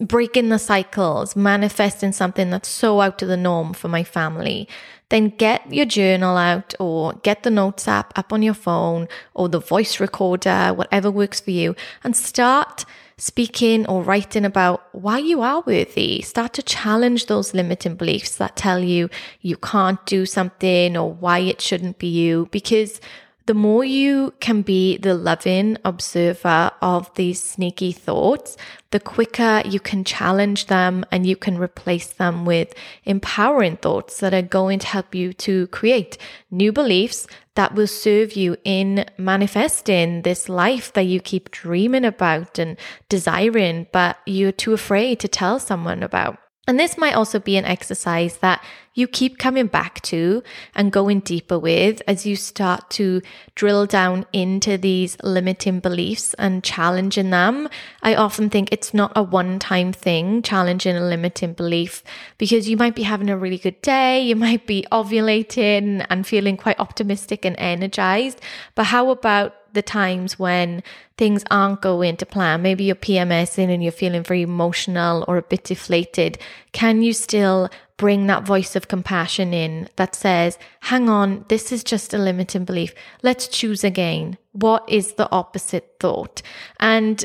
breaking 0.00 0.48
the 0.48 0.58
cycles, 0.58 1.36
manifesting 1.36 2.12
something 2.12 2.50
that's 2.50 2.68
so 2.68 3.00
out 3.00 3.20
of 3.20 3.28
the 3.28 3.36
norm 3.36 3.74
for 3.74 3.88
my 3.88 4.02
family, 4.02 4.68
then 5.10 5.28
get 5.28 5.70
your 5.72 5.84
journal 5.84 6.36
out 6.36 6.74
or 6.80 7.12
get 7.22 7.42
the 7.42 7.50
notes 7.50 7.86
app 7.86 8.16
up 8.18 8.32
on 8.32 8.42
your 8.42 8.54
phone 8.54 9.06
or 9.34 9.48
the 9.48 9.60
voice 9.60 10.00
recorder, 10.00 10.72
whatever 10.74 11.10
works 11.10 11.40
for 11.40 11.50
you, 11.50 11.76
and 12.02 12.16
start 12.16 12.84
speaking 13.18 13.86
or 13.86 14.02
writing 14.02 14.44
about 14.44 14.88
why 14.92 15.18
you 15.18 15.42
are 15.42 15.62
worthy. 15.66 16.22
Start 16.22 16.52
to 16.54 16.62
challenge 16.62 17.26
those 17.26 17.54
limiting 17.54 17.94
beliefs 17.96 18.36
that 18.36 18.56
tell 18.56 18.80
you 18.80 19.08
you 19.40 19.56
can't 19.56 20.04
do 20.06 20.26
something 20.26 20.96
or 20.96 21.12
why 21.12 21.38
it 21.38 21.60
shouldn't 21.60 21.98
be 21.98 22.08
you 22.08 22.48
because 22.50 23.00
the 23.46 23.54
more 23.54 23.84
you 23.84 24.34
can 24.40 24.62
be 24.62 24.96
the 24.98 25.14
loving 25.14 25.78
observer 25.84 26.72
of 26.82 27.14
these 27.14 27.40
sneaky 27.40 27.92
thoughts, 27.92 28.56
the 28.90 28.98
quicker 28.98 29.62
you 29.64 29.78
can 29.78 30.02
challenge 30.02 30.66
them 30.66 31.04
and 31.12 31.24
you 31.26 31.36
can 31.36 31.56
replace 31.56 32.08
them 32.08 32.44
with 32.44 32.74
empowering 33.04 33.76
thoughts 33.76 34.18
that 34.18 34.34
are 34.34 34.42
going 34.42 34.80
to 34.80 34.86
help 34.86 35.14
you 35.14 35.32
to 35.32 35.68
create 35.68 36.18
new 36.50 36.72
beliefs 36.72 37.26
that 37.54 37.74
will 37.74 37.86
serve 37.86 38.32
you 38.34 38.56
in 38.64 39.04
manifesting 39.16 40.22
this 40.22 40.48
life 40.48 40.92
that 40.92 41.06
you 41.06 41.20
keep 41.20 41.50
dreaming 41.52 42.04
about 42.04 42.58
and 42.58 42.76
desiring, 43.08 43.86
but 43.92 44.18
you're 44.26 44.52
too 44.52 44.72
afraid 44.72 45.20
to 45.20 45.28
tell 45.28 45.58
someone 45.58 46.02
about. 46.02 46.38
And 46.66 46.80
this 46.80 46.98
might 46.98 47.14
also 47.14 47.38
be 47.38 47.56
an 47.56 47.64
exercise 47.64 48.38
that 48.38 48.62
you 48.96 49.06
keep 49.06 49.38
coming 49.38 49.66
back 49.66 50.00
to 50.00 50.42
and 50.74 50.90
going 50.90 51.20
deeper 51.20 51.58
with 51.58 52.02
as 52.08 52.26
you 52.26 52.34
start 52.34 52.88
to 52.90 53.20
drill 53.54 53.86
down 53.86 54.24
into 54.32 54.78
these 54.78 55.16
limiting 55.22 55.80
beliefs 55.80 56.34
and 56.34 56.64
challenging 56.64 57.30
them. 57.30 57.68
I 58.02 58.14
often 58.14 58.48
think 58.50 58.72
it's 58.72 58.94
not 58.94 59.12
a 59.14 59.22
one 59.22 59.58
time 59.58 59.92
thing, 59.92 60.42
challenging 60.42 60.96
a 60.96 61.04
limiting 61.04 61.52
belief, 61.52 62.02
because 62.38 62.68
you 62.68 62.76
might 62.76 62.96
be 62.96 63.02
having 63.02 63.30
a 63.30 63.36
really 63.36 63.58
good 63.58 63.80
day. 63.82 64.22
You 64.22 64.34
might 64.34 64.66
be 64.66 64.86
ovulating 64.90 66.04
and 66.08 66.26
feeling 66.26 66.56
quite 66.56 66.80
optimistic 66.80 67.44
and 67.44 67.54
energized. 67.58 68.40
But 68.74 68.84
how 68.84 69.10
about 69.10 69.54
the 69.76 69.82
times 69.82 70.38
when 70.38 70.82
things 71.16 71.44
aren't 71.50 71.82
going 71.82 72.16
to 72.16 72.26
plan, 72.26 72.62
maybe 72.62 72.84
you're 72.84 72.96
PMSing 72.96 73.68
and 73.68 73.82
you're 73.82 73.92
feeling 73.92 74.24
very 74.24 74.42
emotional 74.42 75.24
or 75.28 75.36
a 75.36 75.42
bit 75.42 75.64
deflated, 75.64 76.38
can 76.72 77.02
you 77.02 77.12
still 77.12 77.68
bring 77.98 78.26
that 78.26 78.44
voice 78.44 78.74
of 78.74 78.88
compassion 78.88 79.54
in 79.54 79.88
that 79.96 80.14
says, 80.14 80.58
hang 80.80 81.08
on, 81.08 81.44
this 81.48 81.72
is 81.72 81.84
just 81.84 82.12
a 82.14 82.18
limiting 82.18 82.64
belief. 82.64 82.94
Let's 83.22 83.48
choose 83.48 83.84
again. 83.84 84.38
What 84.52 84.84
is 84.88 85.12
the 85.12 85.30
opposite 85.30 85.96
thought? 86.00 86.42
And 86.80 87.24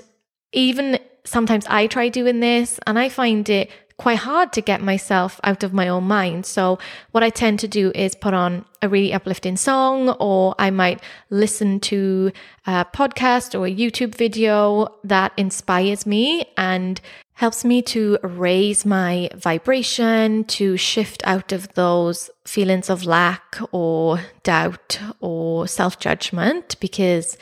even 0.51 1.00
sometimes 1.24 1.65
I 1.67 1.88
try 1.88 2.10
doing 2.10 2.41
this 2.41 2.79
and 2.86 3.00
I 3.00 3.10
find 3.10 3.48
it 3.50 3.72
quite 4.01 4.17
hard 4.17 4.51
to 4.51 4.62
get 4.62 4.81
myself 4.81 5.39
out 5.43 5.62
of 5.62 5.74
my 5.74 5.88
own 5.88 6.03
mind. 6.05 6.43
So 6.43 6.79
what 7.12 7.22
I 7.22 7.29
tend 7.29 7.60
to 7.60 7.67
do 7.67 7.91
is 7.93 8.15
put 8.15 8.34
on 8.34 8.65
a 8.81 8.89
really 8.89 9.13
uplifting 9.13 9.58
song 9.58 10.10
or 10.20 10.55
I 10.58 10.72
might 10.72 11.03
listen 11.29 11.79
to 11.81 12.31
a 12.65 12.84
podcast 12.84 13.53
or 13.53 13.67
a 13.67 13.75
YouTube 13.75 14.15
video 14.15 14.88
that 15.03 15.34
inspires 15.38 16.08
me 16.08 16.46
and 16.58 17.00
helps 17.34 17.63
me 17.63 17.84
to 17.84 18.17
raise 18.24 18.88
my 18.88 19.29
vibration, 19.36 20.46
to 20.46 20.77
shift 20.77 21.22
out 21.27 21.51
of 21.51 21.72
those 21.75 22.31
feelings 22.43 22.89
of 22.89 23.05
lack 23.05 23.60
or 23.72 24.20
doubt 24.41 25.00
or 25.20 25.67
self 25.67 26.00
judgment 26.00 26.75
because 26.79 27.38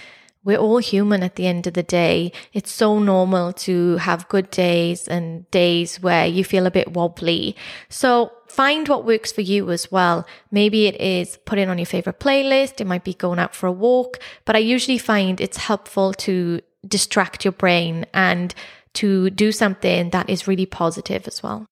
we're 0.49 0.57
all 0.57 0.79
human 0.79 1.21
at 1.21 1.35
the 1.35 1.45
end 1.45 1.67
of 1.67 1.75
the 1.75 1.83
day. 1.83 2.31
It's 2.53 2.71
so 2.71 2.97
normal 2.97 3.53
to 3.53 3.97
have 3.97 4.27
good 4.29 4.49
days 4.49 5.07
and 5.07 5.49
days 5.51 6.01
where 6.01 6.25
you 6.25 6.43
feel 6.43 6.65
a 6.65 6.71
bit 6.71 6.91
wobbly. 6.91 7.55
So 7.87 8.31
find 8.47 8.87
what 8.87 9.05
works 9.05 9.31
for 9.31 9.41
you 9.41 9.69
as 9.69 9.91
well. 9.91 10.25
Maybe 10.49 10.87
it 10.87 10.99
is 10.99 11.37
putting 11.45 11.69
on 11.69 11.77
your 11.77 11.85
favorite 11.85 12.19
playlist. 12.19 12.81
It 12.81 12.87
might 12.87 13.03
be 13.03 13.13
going 13.13 13.37
out 13.37 13.53
for 13.53 13.67
a 13.67 13.71
walk, 13.71 14.17
but 14.45 14.55
I 14.55 14.59
usually 14.59 14.97
find 14.97 15.39
it's 15.39 15.57
helpful 15.57 16.13
to 16.13 16.61
distract 16.87 17.45
your 17.45 17.51
brain 17.51 18.07
and 18.11 18.55
to 18.93 19.29
do 19.29 19.51
something 19.51 20.09
that 20.09 20.31
is 20.31 20.47
really 20.47 20.65
positive 20.65 21.27
as 21.27 21.43
well. 21.43 21.67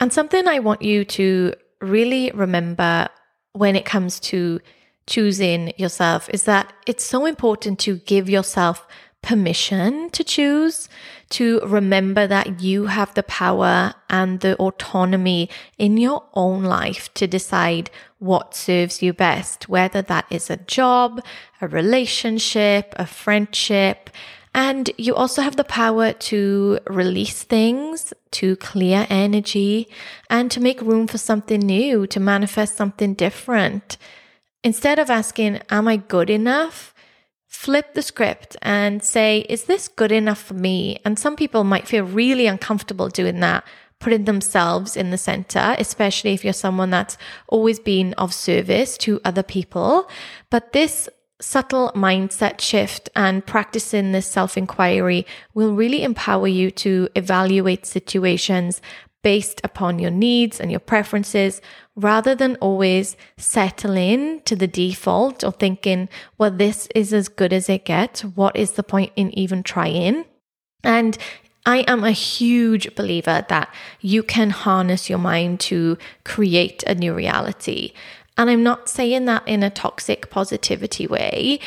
And 0.00 0.10
something 0.10 0.48
I 0.48 0.60
want 0.60 0.80
you 0.80 1.04
to 1.04 1.52
really 1.82 2.30
remember 2.30 3.10
when 3.52 3.76
it 3.76 3.84
comes 3.84 4.20
to 4.20 4.60
choosing 5.06 5.72
yourself 5.76 6.28
is 6.32 6.44
that 6.44 6.72
it's 6.86 7.04
so 7.04 7.26
important 7.26 7.78
to 7.80 7.96
give 7.98 8.28
yourself 8.28 8.86
permission 9.26 10.08
to 10.10 10.22
choose, 10.22 10.88
to 11.28 11.60
remember 11.66 12.28
that 12.28 12.60
you 12.60 12.86
have 12.86 13.12
the 13.14 13.24
power 13.24 13.92
and 14.08 14.38
the 14.38 14.56
autonomy 14.56 15.50
in 15.78 15.96
your 15.96 16.22
own 16.34 16.62
life 16.62 17.12
to 17.14 17.26
decide 17.26 17.90
what 18.20 18.54
serves 18.54 19.02
you 19.02 19.12
best, 19.12 19.68
whether 19.68 20.00
that 20.00 20.26
is 20.30 20.48
a 20.48 20.56
job, 20.56 21.20
a 21.60 21.66
relationship, 21.66 22.94
a 22.96 23.06
friendship. 23.06 24.10
And 24.54 24.90
you 24.96 25.14
also 25.16 25.42
have 25.42 25.56
the 25.56 25.64
power 25.64 26.12
to 26.12 26.78
release 26.86 27.42
things, 27.42 28.14
to 28.30 28.54
clear 28.56 29.06
energy, 29.10 29.88
and 30.30 30.50
to 30.52 30.60
make 30.60 30.80
room 30.80 31.08
for 31.08 31.18
something 31.18 31.60
new, 31.60 32.06
to 32.06 32.20
manifest 32.20 32.76
something 32.76 33.14
different. 33.14 33.98
Instead 34.66 34.98
of 34.98 35.08
asking, 35.10 35.60
Am 35.70 35.86
I 35.86 35.96
good 35.96 36.28
enough? 36.28 36.92
Flip 37.46 37.94
the 37.94 38.02
script 38.02 38.56
and 38.62 39.00
say, 39.00 39.46
Is 39.48 39.66
this 39.66 39.86
good 39.86 40.10
enough 40.10 40.42
for 40.42 40.54
me? 40.54 40.98
And 41.04 41.16
some 41.16 41.36
people 41.36 41.62
might 41.62 41.86
feel 41.86 42.02
really 42.02 42.48
uncomfortable 42.48 43.08
doing 43.08 43.38
that, 43.38 43.64
putting 44.00 44.24
themselves 44.24 44.96
in 44.96 45.12
the 45.12 45.18
center, 45.18 45.76
especially 45.78 46.32
if 46.32 46.42
you're 46.42 46.52
someone 46.52 46.90
that's 46.90 47.16
always 47.46 47.78
been 47.78 48.12
of 48.14 48.34
service 48.34 48.98
to 48.98 49.20
other 49.24 49.44
people. 49.44 50.10
But 50.50 50.72
this 50.72 51.08
subtle 51.40 51.92
mindset 51.94 52.60
shift 52.60 53.08
and 53.14 53.46
practicing 53.46 54.10
this 54.10 54.26
self 54.26 54.56
inquiry 54.56 55.26
will 55.54 55.74
really 55.74 56.02
empower 56.02 56.48
you 56.48 56.72
to 56.72 57.08
evaluate 57.14 57.86
situations 57.86 58.82
based 59.26 59.60
upon 59.64 59.98
your 59.98 60.12
needs 60.12 60.60
and 60.60 60.70
your 60.70 60.78
preferences 60.78 61.60
rather 61.96 62.32
than 62.32 62.54
always 62.60 63.16
settling 63.36 64.40
to 64.42 64.54
the 64.54 64.68
default 64.68 65.42
or 65.42 65.50
thinking, 65.50 66.08
well, 66.38 66.52
this 66.52 66.86
is 66.94 67.12
as 67.12 67.28
good 67.28 67.52
as 67.52 67.68
it 67.68 67.84
gets. 67.84 68.24
What 68.24 68.54
is 68.54 68.74
the 68.74 68.84
point 68.84 69.12
in 69.16 69.36
even 69.36 69.64
trying? 69.64 70.26
And 70.84 71.18
I 71.66 71.78
am 71.88 72.04
a 72.04 72.12
huge 72.12 72.94
believer 72.94 73.44
that 73.48 73.74
you 74.00 74.22
can 74.22 74.50
harness 74.50 75.10
your 75.10 75.18
mind 75.18 75.58
to 75.70 75.98
create 76.22 76.84
a 76.84 76.94
new 76.94 77.12
reality. 77.12 77.94
And 78.38 78.48
I'm 78.48 78.62
not 78.62 78.88
saying 78.88 79.24
that 79.24 79.42
in 79.48 79.64
a 79.64 79.70
toxic 79.70 80.30
positivity 80.30 81.08
way. 81.08 81.58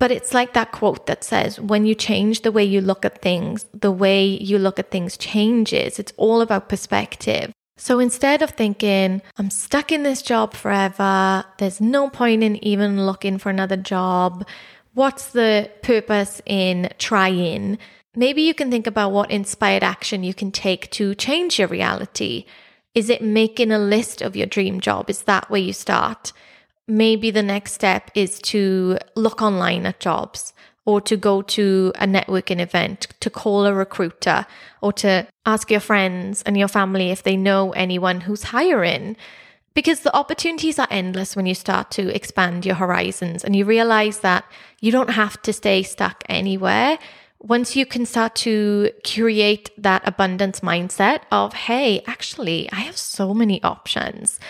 But 0.00 0.10
it's 0.10 0.32
like 0.32 0.54
that 0.54 0.72
quote 0.72 1.06
that 1.06 1.22
says, 1.22 1.60
when 1.60 1.84
you 1.84 1.94
change 1.94 2.40
the 2.40 2.50
way 2.50 2.64
you 2.64 2.80
look 2.80 3.04
at 3.04 3.20
things, 3.20 3.66
the 3.72 3.92
way 3.92 4.24
you 4.24 4.58
look 4.58 4.78
at 4.78 4.90
things 4.90 5.18
changes. 5.18 5.98
It's 5.98 6.14
all 6.16 6.40
about 6.40 6.70
perspective. 6.70 7.52
So 7.76 7.98
instead 7.98 8.40
of 8.40 8.50
thinking, 8.50 9.20
I'm 9.36 9.50
stuck 9.50 9.92
in 9.92 10.02
this 10.02 10.22
job 10.22 10.54
forever, 10.54 11.44
there's 11.58 11.82
no 11.82 12.08
point 12.08 12.42
in 12.42 12.62
even 12.64 13.04
looking 13.04 13.36
for 13.36 13.50
another 13.50 13.76
job, 13.76 14.46
what's 14.94 15.32
the 15.32 15.70
purpose 15.82 16.40
in 16.46 16.88
trying? 16.98 17.78
Maybe 18.16 18.40
you 18.42 18.54
can 18.54 18.70
think 18.70 18.86
about 18.86 19.12
what 19.12 19.30
inspired 19.30 19.84
action 19.84 20.24
you 20.24 20.34
can 20.34 20.50
take 20.50 20.90
to 20.92 21.14
change 21.14 21.58
your 21.58 21.68
reality. 21.68 22.46
Is 22.94 23.10
it 23.10 23.22
making 23.22 23.70
a 23.70 23.78
list 23.78 24.22
of 24.22 24.34
your 24.34 24.46
dream 24.46 24.80
job? 24.80 25.10
Is 25.10 25.22
that 25.22 25.48
where 25.50 25.60
you 25.60 25.74
start? 25.74 26.32
Maybe 26.90 27.30
the 27.30 27.42
next 27.42 27.72
step 27.72 28.10
is 28.14 28.40
to 28.40 28.98
look 29.14 29.40
online 29.40 29.86
at 29.86 30.00
jobs 30.00 30.52
or 30.84 31.00
to 31.00 31.16
go 31.16 31.42
to 31.42 31.92
a 31.96 32.06
networking 32.06 32.60
event, 32.60 33.06
to 33.20 33.30
call 33.30 33.64
a 33.64 33.72
recruiter, 33.72 34.46
or 34.80 34.92
to 34.92 35.26
ask 35.46 35.70
your 35.70 35.80
friends 35.80 36.42
and 36.42 36.58
your 36.58 36.68
family 36.68 37.10
if 37.10 37.22
they 37.22 37.36
know 37.36 37.70
anyone 37.72 38.22
who's 38.22 38.44
hiring. 38.44 39.16
Because 39.72 40.00
the 40.00 40.14
opportunities 40.16 40.78
are 40.78 40.88
endless 40.90 41.36
when 41.36 41.46
you 41.46 41.54
start 41.54 41.92
to 41.92 42.14
expand 42.14 42.66
your 42.66 42.74
horizons 42.74 43.44
and 43.44 43.54
you 43.54 43.64
realize 43.64 44.20
that 44.20 44.44
you 44.80 44.90
don't 44.90 45.10
have 45.10 45.40
to 45.42 45.52
stay 45.52 45.82
stuck 45.84 46.24
anywhere. 46.28 46.98
Once 47.38 47.76
you 47.76 47.86
can 47.86 48.04
start 48.04 48.34
to 48.34 48.90
create 49.06 49.70
that 49.78 50.02
abundance 50.06 50.60
mindset 50.60 51.20
of, 51.30 51.54
hey, 51.54 52.02
actually, 52.06 52.68
I 52.72 52.80
have 52.80 52.96
so 52.96 53.32
many 53.32 53.62
options 53.62 54.40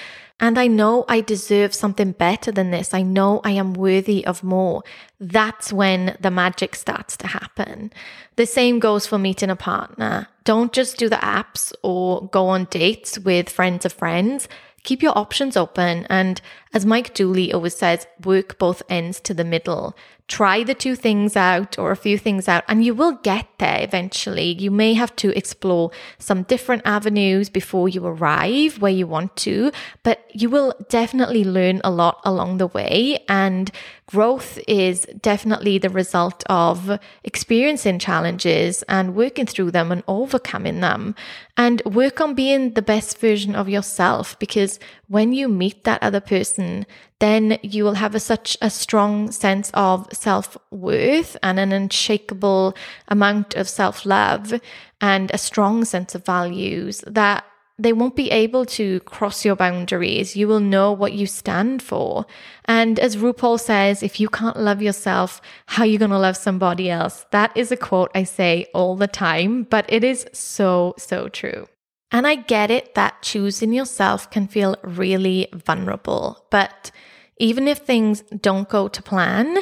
And 0.41 0.59
I 0.59 0.67
know 0.69 1.05
I 1.07 1.21
deserve 1.21 1.75
something 1.75 2.13
better 2.13 2.51
than 2.51 2.71
this. 2.71 2.95
I 2.95 3.03
know 3.03 3.43
I 3.45 3.51
am 3.53 3.75
worthy 3.75 4.27
of 4.27 4.43
more. 4.43 4.83
That's 5.21 5.71
when 5.73 6.17
the 6.19 6.31
magic 6.31 6.75
starts 6.75 7.17
to 7.19 7.27
happen. 7.27 7.93
The 8.37 8.47
same 8.47 8.79
goes 8.79 9.07
for 9.07 9.19
meeting 9.19 9.51
a 9.51 9.57
partner. 9.57 10.29
Don't 10.45 10.73
just 10.73 10.97
do 10.97 11.11
the 11.11 11.17
apps 11.17 11.75
or 11.83 12.27
go 12.29 12.49
on 12.49 12.65
dates 12.65 13.19
with 13.19 13.51
friends 13.51 13.85
of 13.85 13.93
friends. 13.93 14.49
Keep 14.83 15.03
your 15.03 15.17
options 15.17 15.59
open. 15.59 16.07
And 16.09 16.41
as 16.73 16.87
Mike 16.87 17.13
Dooley 17.13 17.53
always 17.53 17.77
says, 17.77 18.07
work 18.25 18.59
both 18.59 18.83
ends 18.89 19.21
to 19.21 19.35
the 19.35 19.45
middle. 19.45 19.95
Try 20.31 20.63
the 20.63 20.75
two 20.75 20.95
things 20.95 21.37
out 21.37 21.77
or 21.77 21.91
a 21.91 21.97
few 21.97 22.17
things 22.17 22.47
out, 22.47 22.63
and 22.69 22.85
you 22.85 22.95
will 22.95 23.15
get 23.15 23.49
there 23.59 23.79
eventually. 23.83 24.53
You 24.53 24.71
may 24.71 24.95
have 24.95 25.15
to 25.17 25.37
explore 25.37 25.91
some 26.19 26.45
different 26.45 26.83
avenues 26.85 27.49
before 27.51 27.89
you 27.89 28.07
arrive 28.07 28.81
where 28.81 28.93
you 28.93 29.09
want 29.09 29.35
to, 29.39 29.73
but 30.05 30.31
you 30.33 30.49
will 30.49 30.73
definitely 30.89 31.43
learn 31.43 31.81
a 31.83 31.91
lot 31.91 32.21
along 32.25 32.59
the 32.59 32.69
way. 32.69 33.19
And 33.29 33.73
growth 34.07 34.57
is 34.69 35.05
definitely 35.21 35.79
the 35.79 35.91
result 35.91 36.45
of 36.47 37.01
experiencing 37.25 37.99
challenges 37.99 38.85
and 38.85 39.17
working 39.17 39.47
through 39.47 39.73
them 39.73 39.91
and 39.91 40.05
overcoming 40.07 40.79
them. 40.79 41.17
And 41.57 41.83
work 41.85 42.21
on 42.21 42.35
being 42.35 42.75
the 42.75 42.83
best 42.83 43.19
version 43.19 43.57
of 43.57 43.69
yourself 43.69 44.39
because 44.39 44.79
when 45.09 45.33
you 45.33 45.49
meet 45.49 45.83
that 45.83 46.03
other 46.05 46.21
person, 46.21 46.87
then 47.21 47.59
you 47.62 47.85
will 47.85 47.95
have 47.95 48.15
a, 48.15 48.21
such 48.21 48.57
a 48.61 48.71
strong 48.71 49.31
sense 49.31 49.71
of 49.75 50.09
self 50.12 50.57
worth 50.71 51.37
and 51.43 51.61
an 51.61 51.71
unshakable 51.73 52.75
amount 53.09 53.55
of 53.55 53.69
self 53.69 54.05
love 54.05 54.61
and 55.00 55.31
a 55.31 55.39
strong 55.39 55.85
sense 55.85 56.15
of 56.15 56.25
values 56.25 57.05
that 57.07 57.45
they 57.79 57.93
won't 57.95 58.17
be 58.17 58.31
able 58.31 58.67
to 58.67 59.00
cross 59.00 59.45
your 59.45 59.57
boundaries. 59.57 60.37
You 60.37 60.49
will 60.49 60.61
know 60.61 60.93
what 60.93 61.15
you 61.15 61.27
stand 61.27 61.83
for. 61.83 62.27
And 62.67 62.99
as 62.99 63.17
RuPaul 63.17 63.59
says, 63.59 64.03
if 64.03 64.21
you 64.21 64.29
can't 64.29 64.59
love 64.59 64.83
yourself, 64.83 65.41
how 65.65 65.85
are 65.85 65.87
you 65.87 65.99
going 65.99 66.11
to 66.11 66.19
love 66.19 66.37
somebody 66.37 66.91
else? 66.91 67.25
That 67.31 67.57
is 67.57 67.73
a 67.73 67.79
quote 67.79 68.11
I 68.15 68.25
say 68.25 68.67
all 68.75 68.97
the 68.97 69.07
time, 69.07 69.62
but 69.62 69.87
it 69.89 70.05
is 70.05 70.27
so, 70.33 70.95
so 70.99 71.29
true. 71.29 71.69
And 72.12 72.27
I 72.27 72.35
get 72.35 72.71
it 72.71 72.95
that 72.97 73.23
choosing 73.23 73.73
yourself 73.73 74.31
can 74.31 74.47
feel 74.47 74.77
really 74.83 75.49
vulnerable. 75.55 76.45
But 76.50 76.91
even 77.41 77.67
if 77.67 77.79
things 77.79 78.23
don't 78.41 78.69
go 78.69 78.87
to 78.87 79.03
plan, 79.03 79.59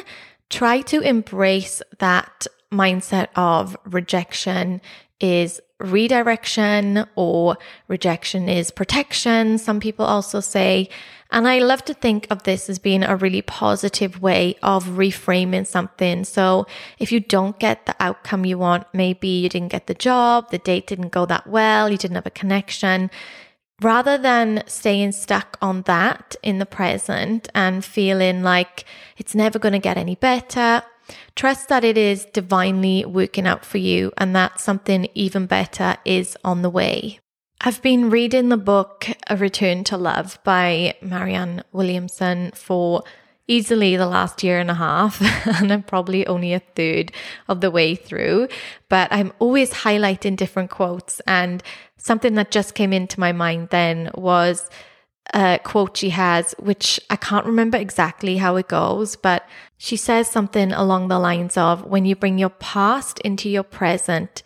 try 0.49 0.81
to 0.81 0.99
embrace 0.99 1.81
that 1.99 2.45
mindset 2.71 3.27
of 3.35 3.75
rejection 3.85 4.81
is 5.19 5.59
redirection 5.79 7.05
or 7.15 7.57
rejection 7.87 8.49
is 8.49 8.69
protection. 8.69 9.57
Some 9.57 9.79
people 9.79 10.05
also 10.05 10.41
say, 10.41 10.89
and 11.31 11.47
I 11.47 11.59
love 11.59 11.85
to 11.85 11.93
think 11.93 12.27
of 12.29 12.43
this 12.43 12.69
as 12.69 12.79
being 12.79 13.03
a 13.03 13.15
really 13.15 13.41
positive 13.41 14.21
way 14.21 14.55
of 14.61 14.85
reframing 14.85 15.65
something. 15.65 16.25
So 16.25 16.67
if 16.97 17.11
you 17.11 17.19
don't 17.19 17.57
get 17.59 17.85
the 17.85 17.95
outcome 17.99 18.45
you 18.45 18.57
want, 18.57 18.87
maybe 18.93 19.27
you 19.27 19.47
didn't 19.47 19.71
get 19.71 19.87
the 19.87 19.93
job, 19.93 20.51
the 20.51 20.57
date 20.57 20.87
didn't 20.87 21.09
go 21.09 21.25
that 21.27 21.47
well, 21.47 21.89
you 21.89 21.97
didn't 21.97 22.15
have 22.15 22.25
a 22.25 22.31
connection. 22.31 23.09
Rather 23.81 24.17
than 24.17 24.63
staying 24.67 25.13
stuck 25.13 25.57
on 25.61 25.83
that 25.83 26.35
in 26.43 26.59
the 26.59 26.65
present 26.65 27.47
and 27.55 27.85
feeling 27.85 28.43
like 28.43 28.85
it's 29.17 29.33
never 29.33 29.57
going 29.57 29.73
to 29.73 29.79
get 29.79 29.97
any 29.97 30.15
better, 30.15 30.83
Trust 31.35 31.69
that 31.69 31.83
it 31.83 31.97
is 31.97 32.25
divinely 32.25 33.05
working 33.05 33.47
out 33.47 33.65
for 33.65 33.77
you 33.77 34.11
and 34.17 34.35
that 34.35 34.59
something 34.59 35.07
even 35.13 35.45
better 35.45 35.97
is 36.05 36.37
on 36.43 36.61
the 36.61 36.69
way. 36.69 37.19
I've 37.61 37.81
been 37.81 38.09
reading 38.09 38.49
the 38.49 38.57
book 38.57 39.07
A 39.27 39.35
Return 39.35 39.83
to 39.85 39.97
Love 39.97 40.39
by 40.43 40.95
Marianne 41.01 41.63
Williamson 41.71 42.51
for 42.53 43.03
easily 43.49 43.97
the 43.97 44.05
last 44.05 44.43
year 44.43 44.59
and 44.59 44.71
a 44.71 44.75
half, 44.75 45.21
and 45.59 45.73
I'm 45.73 45.83
probably 45.83 46.25
only 46.27 46.53
a 46.53 46.59
third 46.59 47.11
of 47.49 47.59
the 47.59 47.71
way 47.71 47.95
through. 47.95 48.47
But 48.87 49.11
I'm 49.11 49.33
always 49.39 49.71
highlighting 49.71 50.37
different 50.37 50.69
quotes, 50.69 51.19
and 51.21 51.61
something 51.97 52.35
that 52.35 52.51
just 52.51 52.75
came 52.75 52.93
into 52.93 53.19
my 53.19 53.33
mind 53.33 53.69
then 53.69 54.11
was 54.13 54.69
a 55.33 55.59
quote 55.63 55.97
she 55.97 56.11
has, 56.11 56.55
which 56.59 56.99
I 57.09 57.15
can't 57.15 57.45
remember 57.45 57.77
exactly 57.77 58.37
how 58.37 58.55
it 58.55 58.67
goes, 58.67 59.15
but 59.15 59.47
she 59.77 59.95
says 59.95 60.29
something 60.29 60.71
along 60.71 61.07
the 61.07 61.19
lines 61.19 61.57
of 61.57 61.85
when 61.85 62.05
you 62.05 62.15
bring 62.15 62.37
your 62.37 62.49
past 62.49 63.19
into 63.19 63.49
your 63.49 63.63
present, 63.63 64.43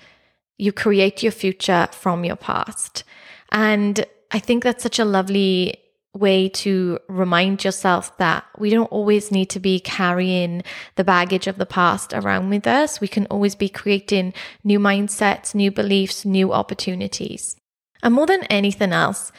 you 0.57 0.71
create 0.71 1.23
your 1.23 1.31
future 1.31 1.87
from 1.91 2.23
your 2.25 2.35
past. 2.35 3.03
And 3.51 4.05
I 4.31 4.39
think 4.39 4.63
that's 4.63 4.83
such 4.83 4.99
a 4.99 5.05
lovely 5.05 5.82
way 6.13 6.47
to 6.47 6.99
remind 7.07 7.63
yourself 7.63 8.15
that 8.17 8.45
we 8.57 8.69
don't 8.69 8.91
always 8.91 9.31
need 9.31 9.49
to 9.49 9.59
be 9.59 9.79
carrying 9.79 10.63
the 10.95 11.03
baggage 11.03 11.47
of 11.47 11.57
the 11.57 11.65
past 11.65 12.13
around 12.13 12.49
with 12.49 12.67
us. 12.67 13.01
We 13.01 13.07
can 13.07 13.25
always 13.27 13.55
be 13.55 13.69
creating 13.69 14.33
new 14.63 14.79
mindsets, 14.79 15.55
new 15.55 15.71
beliefs, 15.71 16.23
new 16.23 16.53
opportunities. 16.53 17.55
And 18.03 18.13
more 18.13 18.27
than 18.27 18.43
anything 18.43 18.91
else, 18.91 19.31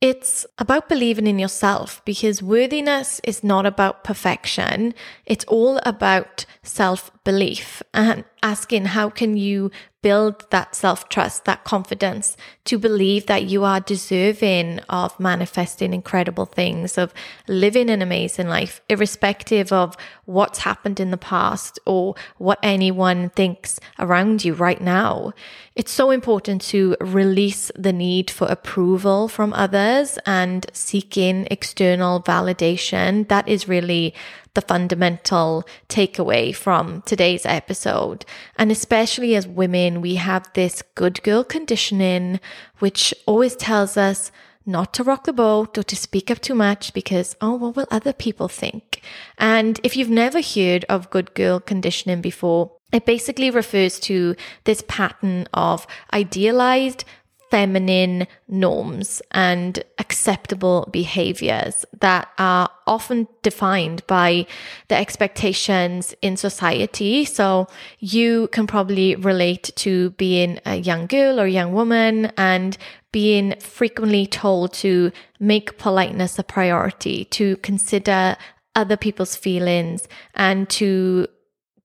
it's 0.00 0.44
about 0.58 0.88
believing 0.88 1.28
in 1.28 1.38
yourself 1.38 2.02
because 2.04 2.42
worthiness 2.42 3.20
is 3.22 3.44
not 3.44 3.66
about 3.66 4.02
perfection. 4.02 4.94
It's 5.26 5.44
all 5.44 5.80
about 5.86 6.44
self 6.64 7.10
belief 7.22 7.82
and 7.94 8.24
asking 8.42 8.86
how 8.86 9.10
can 9.10 9.36
you 9.36 9.70
build 10.02 10.50
that 10.50 10.74
self 10.74 11.08
trust, 11.08 11.44
that 11.44 11.64
confidence 11.64 12.36
to 12.64 12.78
believe 12.78 13.26
that 13.26 13.44
you 13.44 13.64
are 13.64 13.80
deserving 13.80 14.80
of 14.88 15.18
manifesting 15.18 15.94
incredible 15.94 16.46
things, 16.46 16.98
of 16.98 17.14
living 17.48 17.88
an 17.88 18.02
amazing 18.02 18.48
life, 18.48 18.80
irrespective 18.88 19.72
of 19.72 19.96
what's 20.24 20.60
happened 20.60 21.00
in 21.00 21.10
the 21.10 21.16
past 21.16 21.78
or 21.86 22.14
what 22.38 22.58
anyone 22.62 23.30
thinks 23.30 23.80
around 23.98 24.44
you 24.44 24.54
right 24.54 24.80
now. 24.80 25.32
It's 25.74 25.92
so 25.92 26.10
important 26.10 26.60
to 26.62 26.96
release 27.00 27.70
the 27.74 27.92
need 27.92 28.30
for 28.30 28.46
approval 28.46 29.28
from 29.28 29.52
others 29.54 30.18
and 30.26 30.66
seeking 30.72 31.48
external 31.50 32.22
validation. 32.22 33.28
That 33.28 33.48
is 33.48 33.68
really 33.68 34.14
the 34.54 34.60
fundamental 34.60 35.64
takeaway 35.88 36.54
from 36.54 37.02
today's 37.02 37.46
episode. 37.46 38.24
And 38.56 38.70
especially 38.70 39.34
as 39.34 39.46
women, 39.46 40.00
we 40.00 40.16
have 40.16 40.50
this 40.54 40.82
good 40.94 41.22
girl 41.22 41.44
conditioning, 41.44 42.40
which 42.78 43.14
always 43.26 43.56
tells 43.56 43.96
us 43.96 44.30
not 44.64 44.94
to 44.94 45.04
rock 45.04 45.24
the 45.24 45.32
boat 45.32 45.76
or 45.76 45.82
to 45.82 45.96
speak 45.96 46.30
up 46.30 46.40
too 46.40 46.54
much 46.54 46.94
because, 46.94 47.36
oh, 47.40 47.54
what 47.54 47.76
will 47.76 47.88
other 47.90 48.12
people 48.12 48.48
think? 48.48 49.02
And 49.38 49.80
if 49.82 49.96
you've 49.96 50.10
never 50.10 50.40
heard 50.40 50.84
of 50.88 51.10
good 51.10 51.34
girl 51.34 51.58
conditioning 51.58 52.20
before, 52.20 52.72
it 52.92 53.06
basically 53.06 53.50
refers 53.50 53.98
to 54.00 54.36
this 54.64 54.84
pattern 54.86 55.48
of 55.54 55.86
idealized 56.12 57.04
feminine 57.52 58.26
norms 58.48 59.20
and 59.32 59.84
acceptable 59.98 60.88
behaviors 60.90 61.84
that 62.00 62.26
are 62.38 62.70
often 62.86 63.28
defined 63.42 64.02
by 64.06 64.46
the 64.88 64.96
expectations 64.96 66.14
in 66.22 66.34
society. 66.34 67.26
So 67.26 67.68
you 67.98 68.48
can 68.52 68.66
probably 68.66 69.16
relate 69.16 69.70
to 69.84 70.10
being 70.12 70.60
a 70.64 70.76
young 70.76 71.06
girl 71.06 71.38
or 71.38 71.46
young 71.46 71.74
woman 71.74 72.32
and 72.38 72.78
being 73.12 73.54
frequently 73.60 74.26
told 74.26 74.72
to 74.72 75.12
make 75.38 75.76
politeness 75.76 76.38
a 76.38 76.42
priority, 76.42 77.26
to 77.26 77.58
consider 77.58 78.38
other 78.74 78.96
people's 78.96 79.36
feelings 79.36 80.08
and 80.34 80.70
to 80.70 81.26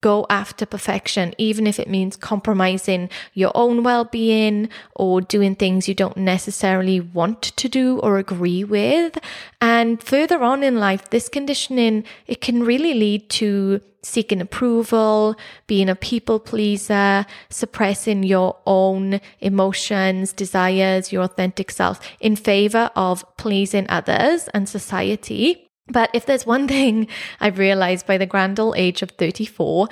go 0.01 0.25
after 0.29 0.65
perfection, 0.65 1.33
even 1.37 1.65
if 1.65 1.79
it 1.79 1.89
means 1.89 2.15
compromising 2.15 3.09
your 3.33 3.51
own 3.55 3.83
well 3.83 4.05
being 4.05 4.69
or 4.95 5.21
doing 5.21 5.55
things 5.55 5.87
you 5.87 5.95
don't 5.95 6.17
necessarily 6.17 6.99
want 6.99 7.41
to 7.41 7.67
do 7.67 7.99
or 7.99 8.17
agree 8.17 8.63
with. 8.63 9.17
And 9.59 10.01
further 10.01 10.43
on 10.43 10.63
in 10.63 10.79
life, 10.79 11.09
this 11.09 11.29
conditioning, 11.29 12.03
it 12.27 12.41
can 12.41 12.63
really 12.63 12.93
lead 12.93 13.29
to 13.31 13.81
seeking 14.03 14.39
approval, 14.39 15.35
being 15.65 15.89
a 15.89 15.95
people 15.95 16.39
pleaser, 16.39 17.25
suppressing 17.49 18.23
your 18.23 18.55
own 18.65 19.19
emotions, 19.39 20.31
desires, 20.31 21.11
your 21.11 21.23
authentic 21.23 21.71
self 21.71 21.99
in 22.19 22.35
favor 22.35 22.89
of 22.95 23.25
pleasing 23.37 23.85
others 23.89 24.47
and 24.53 24.69
society. 24.69 25.66
But 25.89 26.09
if 26.13 26.25
there's 26.25 26.45
one 26.45 26.67
thing 26.67 27.07
I've 27.39 27.57
realized 27.57 28.05
by 28.05 28.17
the 28.17 28.25
grand 28.25 28.59
old 28.59 28.77
age 28.77 29.01
of 29.01 29.11
34, 29.11 29.87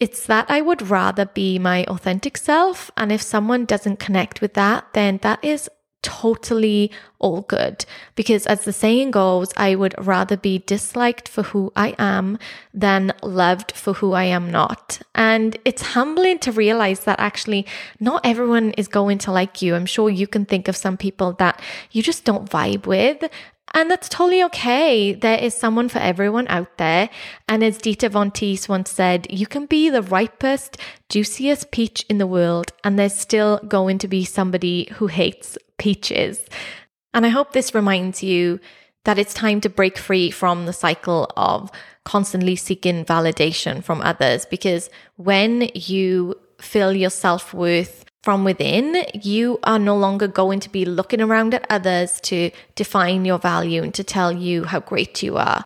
it's 0.00 0.26
that 0.26 0.46
I 0.50 0.60
would 0.60 0.90
rather 0.90 1.26
be 1.26 1.58
my 1.58 1.84
authentic 1.84 2.36
self. 2.36 2.90
And 2.96 3.12
if 3.12 3.22
someone 3.22 3.64
doesn't 3.64 4.00
connect 4.00 4.40
with 4.40 4.54
that, 4.54 4.86
then 4.92 5.18
that 5.22 5.42
is 5.44 5.68
totally 6.04 6.90
all 7.18 7.40
good. 7.40 7.86
Because 8.14 8.46
as 8.46 8.64
the 8.64 8.72
saying 8.72 9.10
goes, 9.10 9.52
I 9.56 9.74
would 9.74 9.94
rather 9.98 10.36
be 10.36 10.58
disliked 10.58 11.28
for 11.28 11.44
who 11.44 11.72
I 11.74 11.94
am 11.98 12.38
than 12.74 13.14
loved 13.22 13.72
for 13.72 13.94
who 13.94 14.12
I 14.12 14.24
am 14.24 14.50
not. 14.50 15.00
And 15.14 15.56
it's 15.64 15.94
humbling 15.94 16.38
to 16.40 16.52
realize 16.52 17.00
that 17.00 17.18
actually 17.18 17.66
not 17.98 18.24
everyone 18.24 18.72
is 18.72 18.86
going 18.86 19.18
to 19.18 19.32
like 19.32 19.62
you. 19.62 19.74
I'm 19.74 19.86
sure 19.86 20.10
you 20.10 20.26
can 20.26 20.44
think 20.44 20.68
of 20.68 20.76
some 20.76 20.98
people 20.98 21.32
that 21.34 21.60
you 21.90 22.02
just 22.02 22.24
don't 22.24 22.50
vibe 22.50 22.86
with. 22.86 23.24
And 23.72 23.90
that's 23.90 24.08
totally 24.08 24.42
okay. 24.44 25.14
There 25.14 25.38
is 25.38 25.54
someone 25.54 25.88
for 25.88 25.98
everyone 25.98 26.46
out 26.48 26.78
there. 26.78 27.10
And 27.48 27.64
as 27.64 27.78
Dita 27.78 28.08
Von 28.08 28.30
Teese 28.30 28.68
once 28.68 28.90
said, 28.90 29.26
you 29.30 29.46
can 29.46 29.66
be 29.66 29.90
the 29.90 30.02
ripest, 30.02 30.76
juiciest 31.08 31.72
peach 31.72 32.04
in 32.08 32.18
the 32.18 32.26
world, 32.26 32.72
and 32.84 32.98
there's 32.98 33.14
still 33.16 33.58
going 33.66 33.98
to 33.98 34.08
be 34.08 34.24
somebody 34.24 34.88
who 34.94 35.08
hates 35.08 35.58
peaches. 35.78 36.44
And 37.12 37.26
I 37.26 37.30
hope 37.30 37.52
this 37.52 37.74
reminds 37.74 38.22
you 38.22 38.60
that 39.04 39.18
it's 39.18 39.34
time 39.34 39.60
to 39.62 39.68
break 39.68 39.98
free 39.98 40.30
from 40.30 40.66
the 40.66 40.72
cycle 40.72 41.30
of 41.36 41.70
constantly 42.04 42.56
seeking 42.56 43.04
validation 43.04 43.82
from 43.82 44.00
others. 44.02 44.46
Because 44.46 44.88
when 45.16 45.70
you 45.74 46.36
fill 46.60 46.92
your 46.92 47.10
self 47.10 47.52
worth 47.52 48.03
from 48.24 48.42
within, 48.42 49.04
you 49.12 49.60
are 49.64 49.78
no 49.78 49.94
longer 49.94 50.26
going 50.26 50.58
to 50.58 50.70
be 50.70 50.86
looking 50.86 51.20
around 51.20 51.52
at 51.52 51.66
others 51.68 52.22
to 52.22 52.50
define 52.74 53.26
your 53.26 53.38
value 53.38 53.82
and 53.82 53.92
to 53.92 54.02
tell 54.02 54.32
you 54.32 54.64
how 54.64 54.80
great 54.80 55.22
you 55.22 55.36
are. 55.36 55.62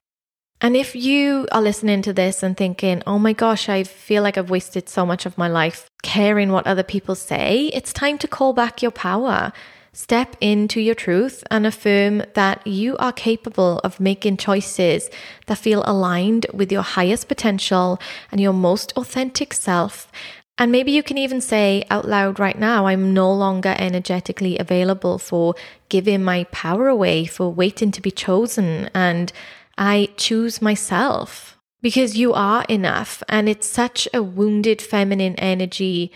And 0.61 0.77
if 0.77 0.97
you 0.97 1.47
are 1.53 1.63
listening 1.63 2.03
to 2.03 2.13
this 2.13 2.43
and 2.43 2.57
thinking, 2.57 3.01
oh 3.07 3.21
my 3.21 3.33
gosh, 3.33 3.69
I 3.69 3.85
feel 3.85 4.25
like 4.25 4.37
I've 4.37 4.51
wasted 4.51 4.89
so 4.89 5.07
much 5.07 5.25
of 5.25 5.39
my 5.39 5.47
life 5.47 5.89
caring 6.03 6.51
what 6.51 6.67
other 6.67 6.83
people 6.83 7.15
say, 7.15 7.71
it's 7.73 7.93
time 7.93 8.19
to 8.19 8.27
call 8.27 8.53
back 8.53 8.83
your 8.83 8.91
power. 8.91 9.53
Step 9.93 10.37
into 10.41 10.81
your 10.81 10.95
truth 10.95 11.43
and 11.51 11.67
affirm 11.67 12.23
that 12.35 12.67
you 12.67 12.97
are 12.99 13.13
capable 13.13 13.79
of 13.85 14.01
making 14.01 14.37
choices 14.37 15.11
that 15.47 15.59
feel 15.59 15.83
aligned 15.87 16.47
with 16.53 16.71
your 16.71 16.83
highest 16.83 17.29
potential 17.29 18.01
and 18.31 18.41
your 18.41 18.53
most 18.53 18.93
authentic 18.97 19.55
self 19.55 20.11
and 20.59 20.73
maybe 20.73 20.91
you 20.91 21.05
can 21.05 21.17
even 21.17 21.41
say 21.41 21.85
out 21.89 22.07
loud 22.07 22.41
right 22.41 22.59
now, 22.59 22.87
I'm 22.87 23.15
no 23.15 23.33
longer 23.33 23.77
energetically 23.79 24.59
available 24.59 25.17
for 25.19 25.55
giving 25.89 26.25
my 26.25 26.45
power 26.51 26.89
away, 26.89 27.27
for 27.27 27.49
waiting 27.53 27.93
to 27.93 28.03
be 28.03 28.11
chosen. 28.11 28.91
And 28.93 29.33
I 29.79 30.09
choose 30.17 30.61
myself 30.61 31.57
because 31.81 32.17
you 32.19 32.33
are 32.33 32.65
enough. 32.69 33.23
And 33.29 33.49
it's 33.49 33.69
such 33.69 34.09
a 34.13 34.21
wounded 34.21 34.83
feminine 34.83 35.37
energy 35.37 36.11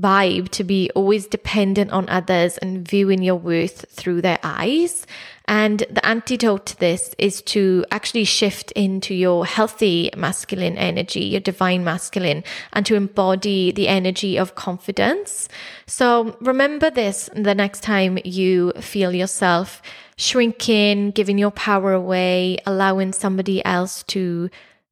vibe 0.00 0.48
to 0.48 0.64
be 0.64 0.90
always 0.94 1.26
dependent 1.26 1.92
on 1.92 2.08
others 2.08 2.58
and 2.58 2.88
viewing 2.88 3.22
your 3.22 3.36
worth 3.36 3.88
through 3.90 4.22
their 4.22 4.38
eyes. 4.42 5.06
And 5.46 5.80
the 5.90 6.04
antidote 6.06 6.66
to 6.66 6.78
this 6.78 7.14
is 7.18 7.42
to 7.42 7.84
actually 7.90 8.24
shift 8.24 8.70
into 8.72 9.14
your 9.14 9.44
healthy 9.44 10.10
masculine 10.16 10.78
energy, 10.78 11.24
your 11.24 11.40
divine 11.40 11.84
masculine, 11.84 12.44
and 12.72 12.86
to 12.86 12.94
embody 12.94 13.70
the 13.70 13.88
energy 13.88 14.38
of 14.38 14.54
confidence. 14.54 15.48
So 15.86 16.36
remember 16.40 16.90
this 16.90 17.28
the 17.34 17.54
next 17.54 17.82
time 17.82 18.18
you 18.24 18.72
feel 18.80 19.14
yourself 19.14 19.82
shrinking, 20.16 21.10
giving 21.10 21.36
your 21.36 21.50
power 21.50 21.92
away, 21.92 22.58
allowing 22.64 23.12
somebody 23.12 23.62
else 23.64 24.02
to 24.04 24.48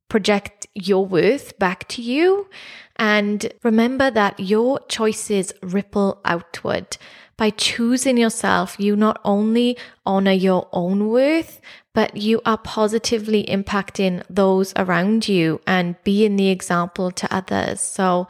project 0.08 0.66
your 0.74 1.06
worth 1.06 1.58
back 1.58 1.88
to 1.88 2.02
you. 2.02 2.46
And 2.96 3.50
remember 3.62 4.10
that 4.10 4.38
your 4.38 4.80
choices 4.88 5.54
ripple 5.62 6.20
outward. 6.26 6.98
By 7.36 7.50
choosing 7.50 8.16
yourself, 8.16 8.76
you 8.78 8.94
not 8.94 9.20
only 9.24 9.76
honor 10.04 10.32
your 10.32 10.68
own 10.72 11.08
worth, 11.08 11.60
but 11.94 12.16
you 12.16 12.40
are 12.46 12.58
positively 12.58 13.44
impacting 13.44 14.22
those 14.28 14.72
around 14.76 15.28
you 15.28 15.60
and 15.66 15.96
being 16.04 16.36
the 16.36 16.48
example 16.48 17.10
to 17.10 17.34
others. 17.34 17.80
So, 17.80 18.28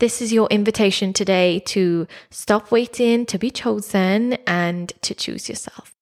this 0.00 0.20
is 0.20 0.32
your 0.32 0.48
invitation 0.48 1.12
today 1.12 1.60
to 1.66 2.08
stop 2.30 2.72
waiting 2.72 3.26
to 3.26 3.38
be 3.38 3.50
chosen 3.50 4.34
and 4.46 4.92
to 5.02 5.14
choose 5.14 5.48
yourself. 5.48 5.93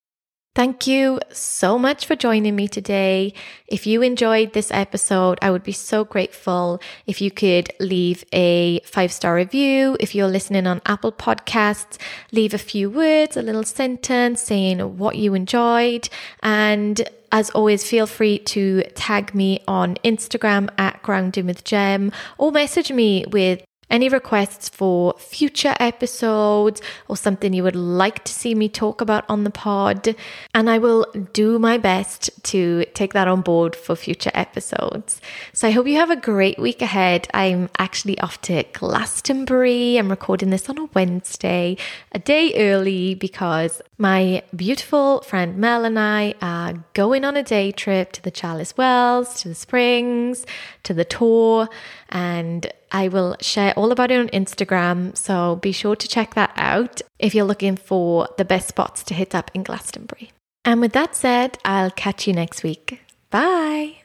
Thank 0.54 0.86
you 0.86 1.18
so 1.32 1.78
much 1.78 2.04
for 2.04 2.14
joining 2.14 2.54
me 2.54 2.68
today. 2.68 3.32
If 3.68 3.86
you 3.86 4.02
enjoyed 4.02 4.52
this 4.52 4.70
episode, 4.70 5.38
I 5.40 5.50
would 5.50 5.62
be 5.62 5.72
so 5.72 6.04
grateful 6.04 6.78
if 7.06 7.22
you 7.22 7.30
could 7.30 7.70
leave 7.80 8.22
a 8.34 8.80
five 8.80 9.12
star 9.12 9.34
review. 9.34 9.96
If 9.98 10.14
you're 10.14 10.28
listening 10.28 10.66
on 10.66 10.82
Apple 10.84 11.10
Podcasts, 11.10 11.96
leave 12.32 12.52
a 12.52 12.58
few 12.58 12.90
words, 12.90 13.34
a 13.34 13.42
little 13.42 13.64
sentence 13.64 14.42
saying 14.42 14.98
what 14.98 15.16
you 15.16 15.32
enjoyed. 15.32 16.10
And 16.42 17.08
as 17.32 17.48
always, 17.50 17.88
feel 17.88 18.06
free 18.06 18.38
to 18.40 18.82
tag 18.94 19.34
me 19.34 19.60
on 19.66 19.94
Instagram 20.04 20.68
at 20.76 21.02
Grounding 21.02 21.46
with 21.46 21.64
Gem 21.64 22.12
or 22.36 22.52
message 22.52 22.92
me 22.92 23.24
with 23.30 23.64
any 23.92 24.08
requests 24.08 24.68
for 24.68 25.14
future 25.18 25.76
episodes 25.78 26.80
or 27.06 27.16
something 27.16 27.52
you 27.52 27.62
would 27.62 27.76
like 27.76 28.24
to 28.24 28.32
see 28.32 28.54
me 28.54 28.68
talk 28.68 29.00
about 29.00 29.24
on 29.28 29.44
the 29.44 29.50
pod. 29.50 30.16
And 30.54 30.68
I 30.68 30.78
will 30.78 31.06
do 31.32 31.58
my 31.58 31.78
best 31.78 32.30
to 32.44 32.84
take 32.94 33.12
that 33.12 33.28
on 33.28 33.42
board 33.42 33.76
for 33.76 33.94
future 33.94 34.32
episodes. 34.34 35.20
So 35.52 35.68
I 35.68 35.70
hope 35.70 35.86
you 35.86 35.96
have 35.96 36.10
a 36.10 36.16
great 36.16 36.58
week 36.58 36.82
ahead. 36.82 37.28
I'm 37.34 37.68
actually 37.78 38.18
off 38.20 38.40
to 38.42 38.64
Glastonbury. 38.72 39.98
I'm 39.98 40.10
recording 40.10 40.50
this 40.50 40.68
on 40.68 40.78
a 40.78 40.88
Wednesday, 40.94 41.76
a 42.12 42.18
day 42.18 42.54
early 42.56 43.14
because 43.14 43.82
my 43.98 44.42
beautiful 44.56 45.20
friend 45.20 45.58
Mel 45.58 45.84
and 45.84 45.98
I 45.98 46.34
are 46.40 46.84
going 46.94 47.24
on 47.24 47.36
a 47.36 47.42
day 47.42 47.70
trip 47.70 48.12
to 48.12 48.22
the 48.22 48.30
Chalice 48.30 48.76
Wells, 48.76 49.40
to 49.42 49.48
the 49.48 49.54
Springs, 49.54 50.46
to 50.82 50.94
the 50.94 51.04
Tor, 51.04 51.68
and 52.12 52.70
I 52.92 53.08
will 53.08 53.36
share 53.40 53.72
all 53.74 53.90
about 53.90 54.10
it 54.10 54.20
on 54.20 54.28
Instagram, 54.28 55.16
so 55.16 55.56
be 55.56 55.72
sure 55.72 55.96
to 55.96 56.06
check 56.06 56.34
that 56.34 56.52
out 56.56 57.00
if 57.18 57.34
you're 57.34 57.46
looking 57.46 57.74
for 57.76 58.28
the 58.36 58.44
best 58.44 58.68
spots 58.68 59.02
to 59.04 59.14
hit 59.14 59.34
up 59.34 59.50
in 59.54 59.62
Glastonbury. 59.62 60.30
And 60.64 60.80
with 60.80 60.92
that 60.92 61.16
said, 61.16 61.58
I'll 61.64 61.90
catch 61.90 62.28
you 62.28 62.34
next 62.34 62.62
week. 62.62 63.00
Bye! 63.30 63.96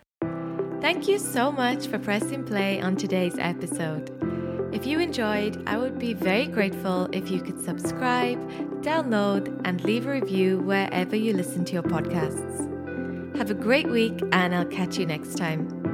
Thank 0.80 1.08
you 1.08 1.20
so 1.20 1.52
much 1.52 1.88
for 1.88 2.00
pressing 2.00 2.46
play 2.46 2.80
on 2.82 2.96
today's 2.96 3.38
episode. 3.40 4.14
If 4.72 4.86
you 4.86 5.00
enjoyed, 5.00 5.62
I 5.68 5.78
would 5.78 6.00
be 6.00 6.14
very 6.14 6.46
grateful 6.48 7.10
if 7.12 7.30
you 7.30 7.42
could 7.42 7.64
subscribe, 7.64 8.40
download, 8.82 9.62
and 9.66 9.84
leave 9.84 10.08
a 10.08 10.12
review 10.12 10.60
wherever 10.60 11.16
you 11.16 11.34
listen 11.34 11.66
to 11.66 11.74
your 11.74 11.84
podcasts. 11.84 13.38
Have 13.38 13.52
a 13.52 13.56
great 13.56 13.90
week, 13.90 14.22
and 14.32 14.56
I'll 14.56 14.66
catch 14.66 14.98
you 14.98 15.06
next 15.06 15.36
time. 15.36 15.87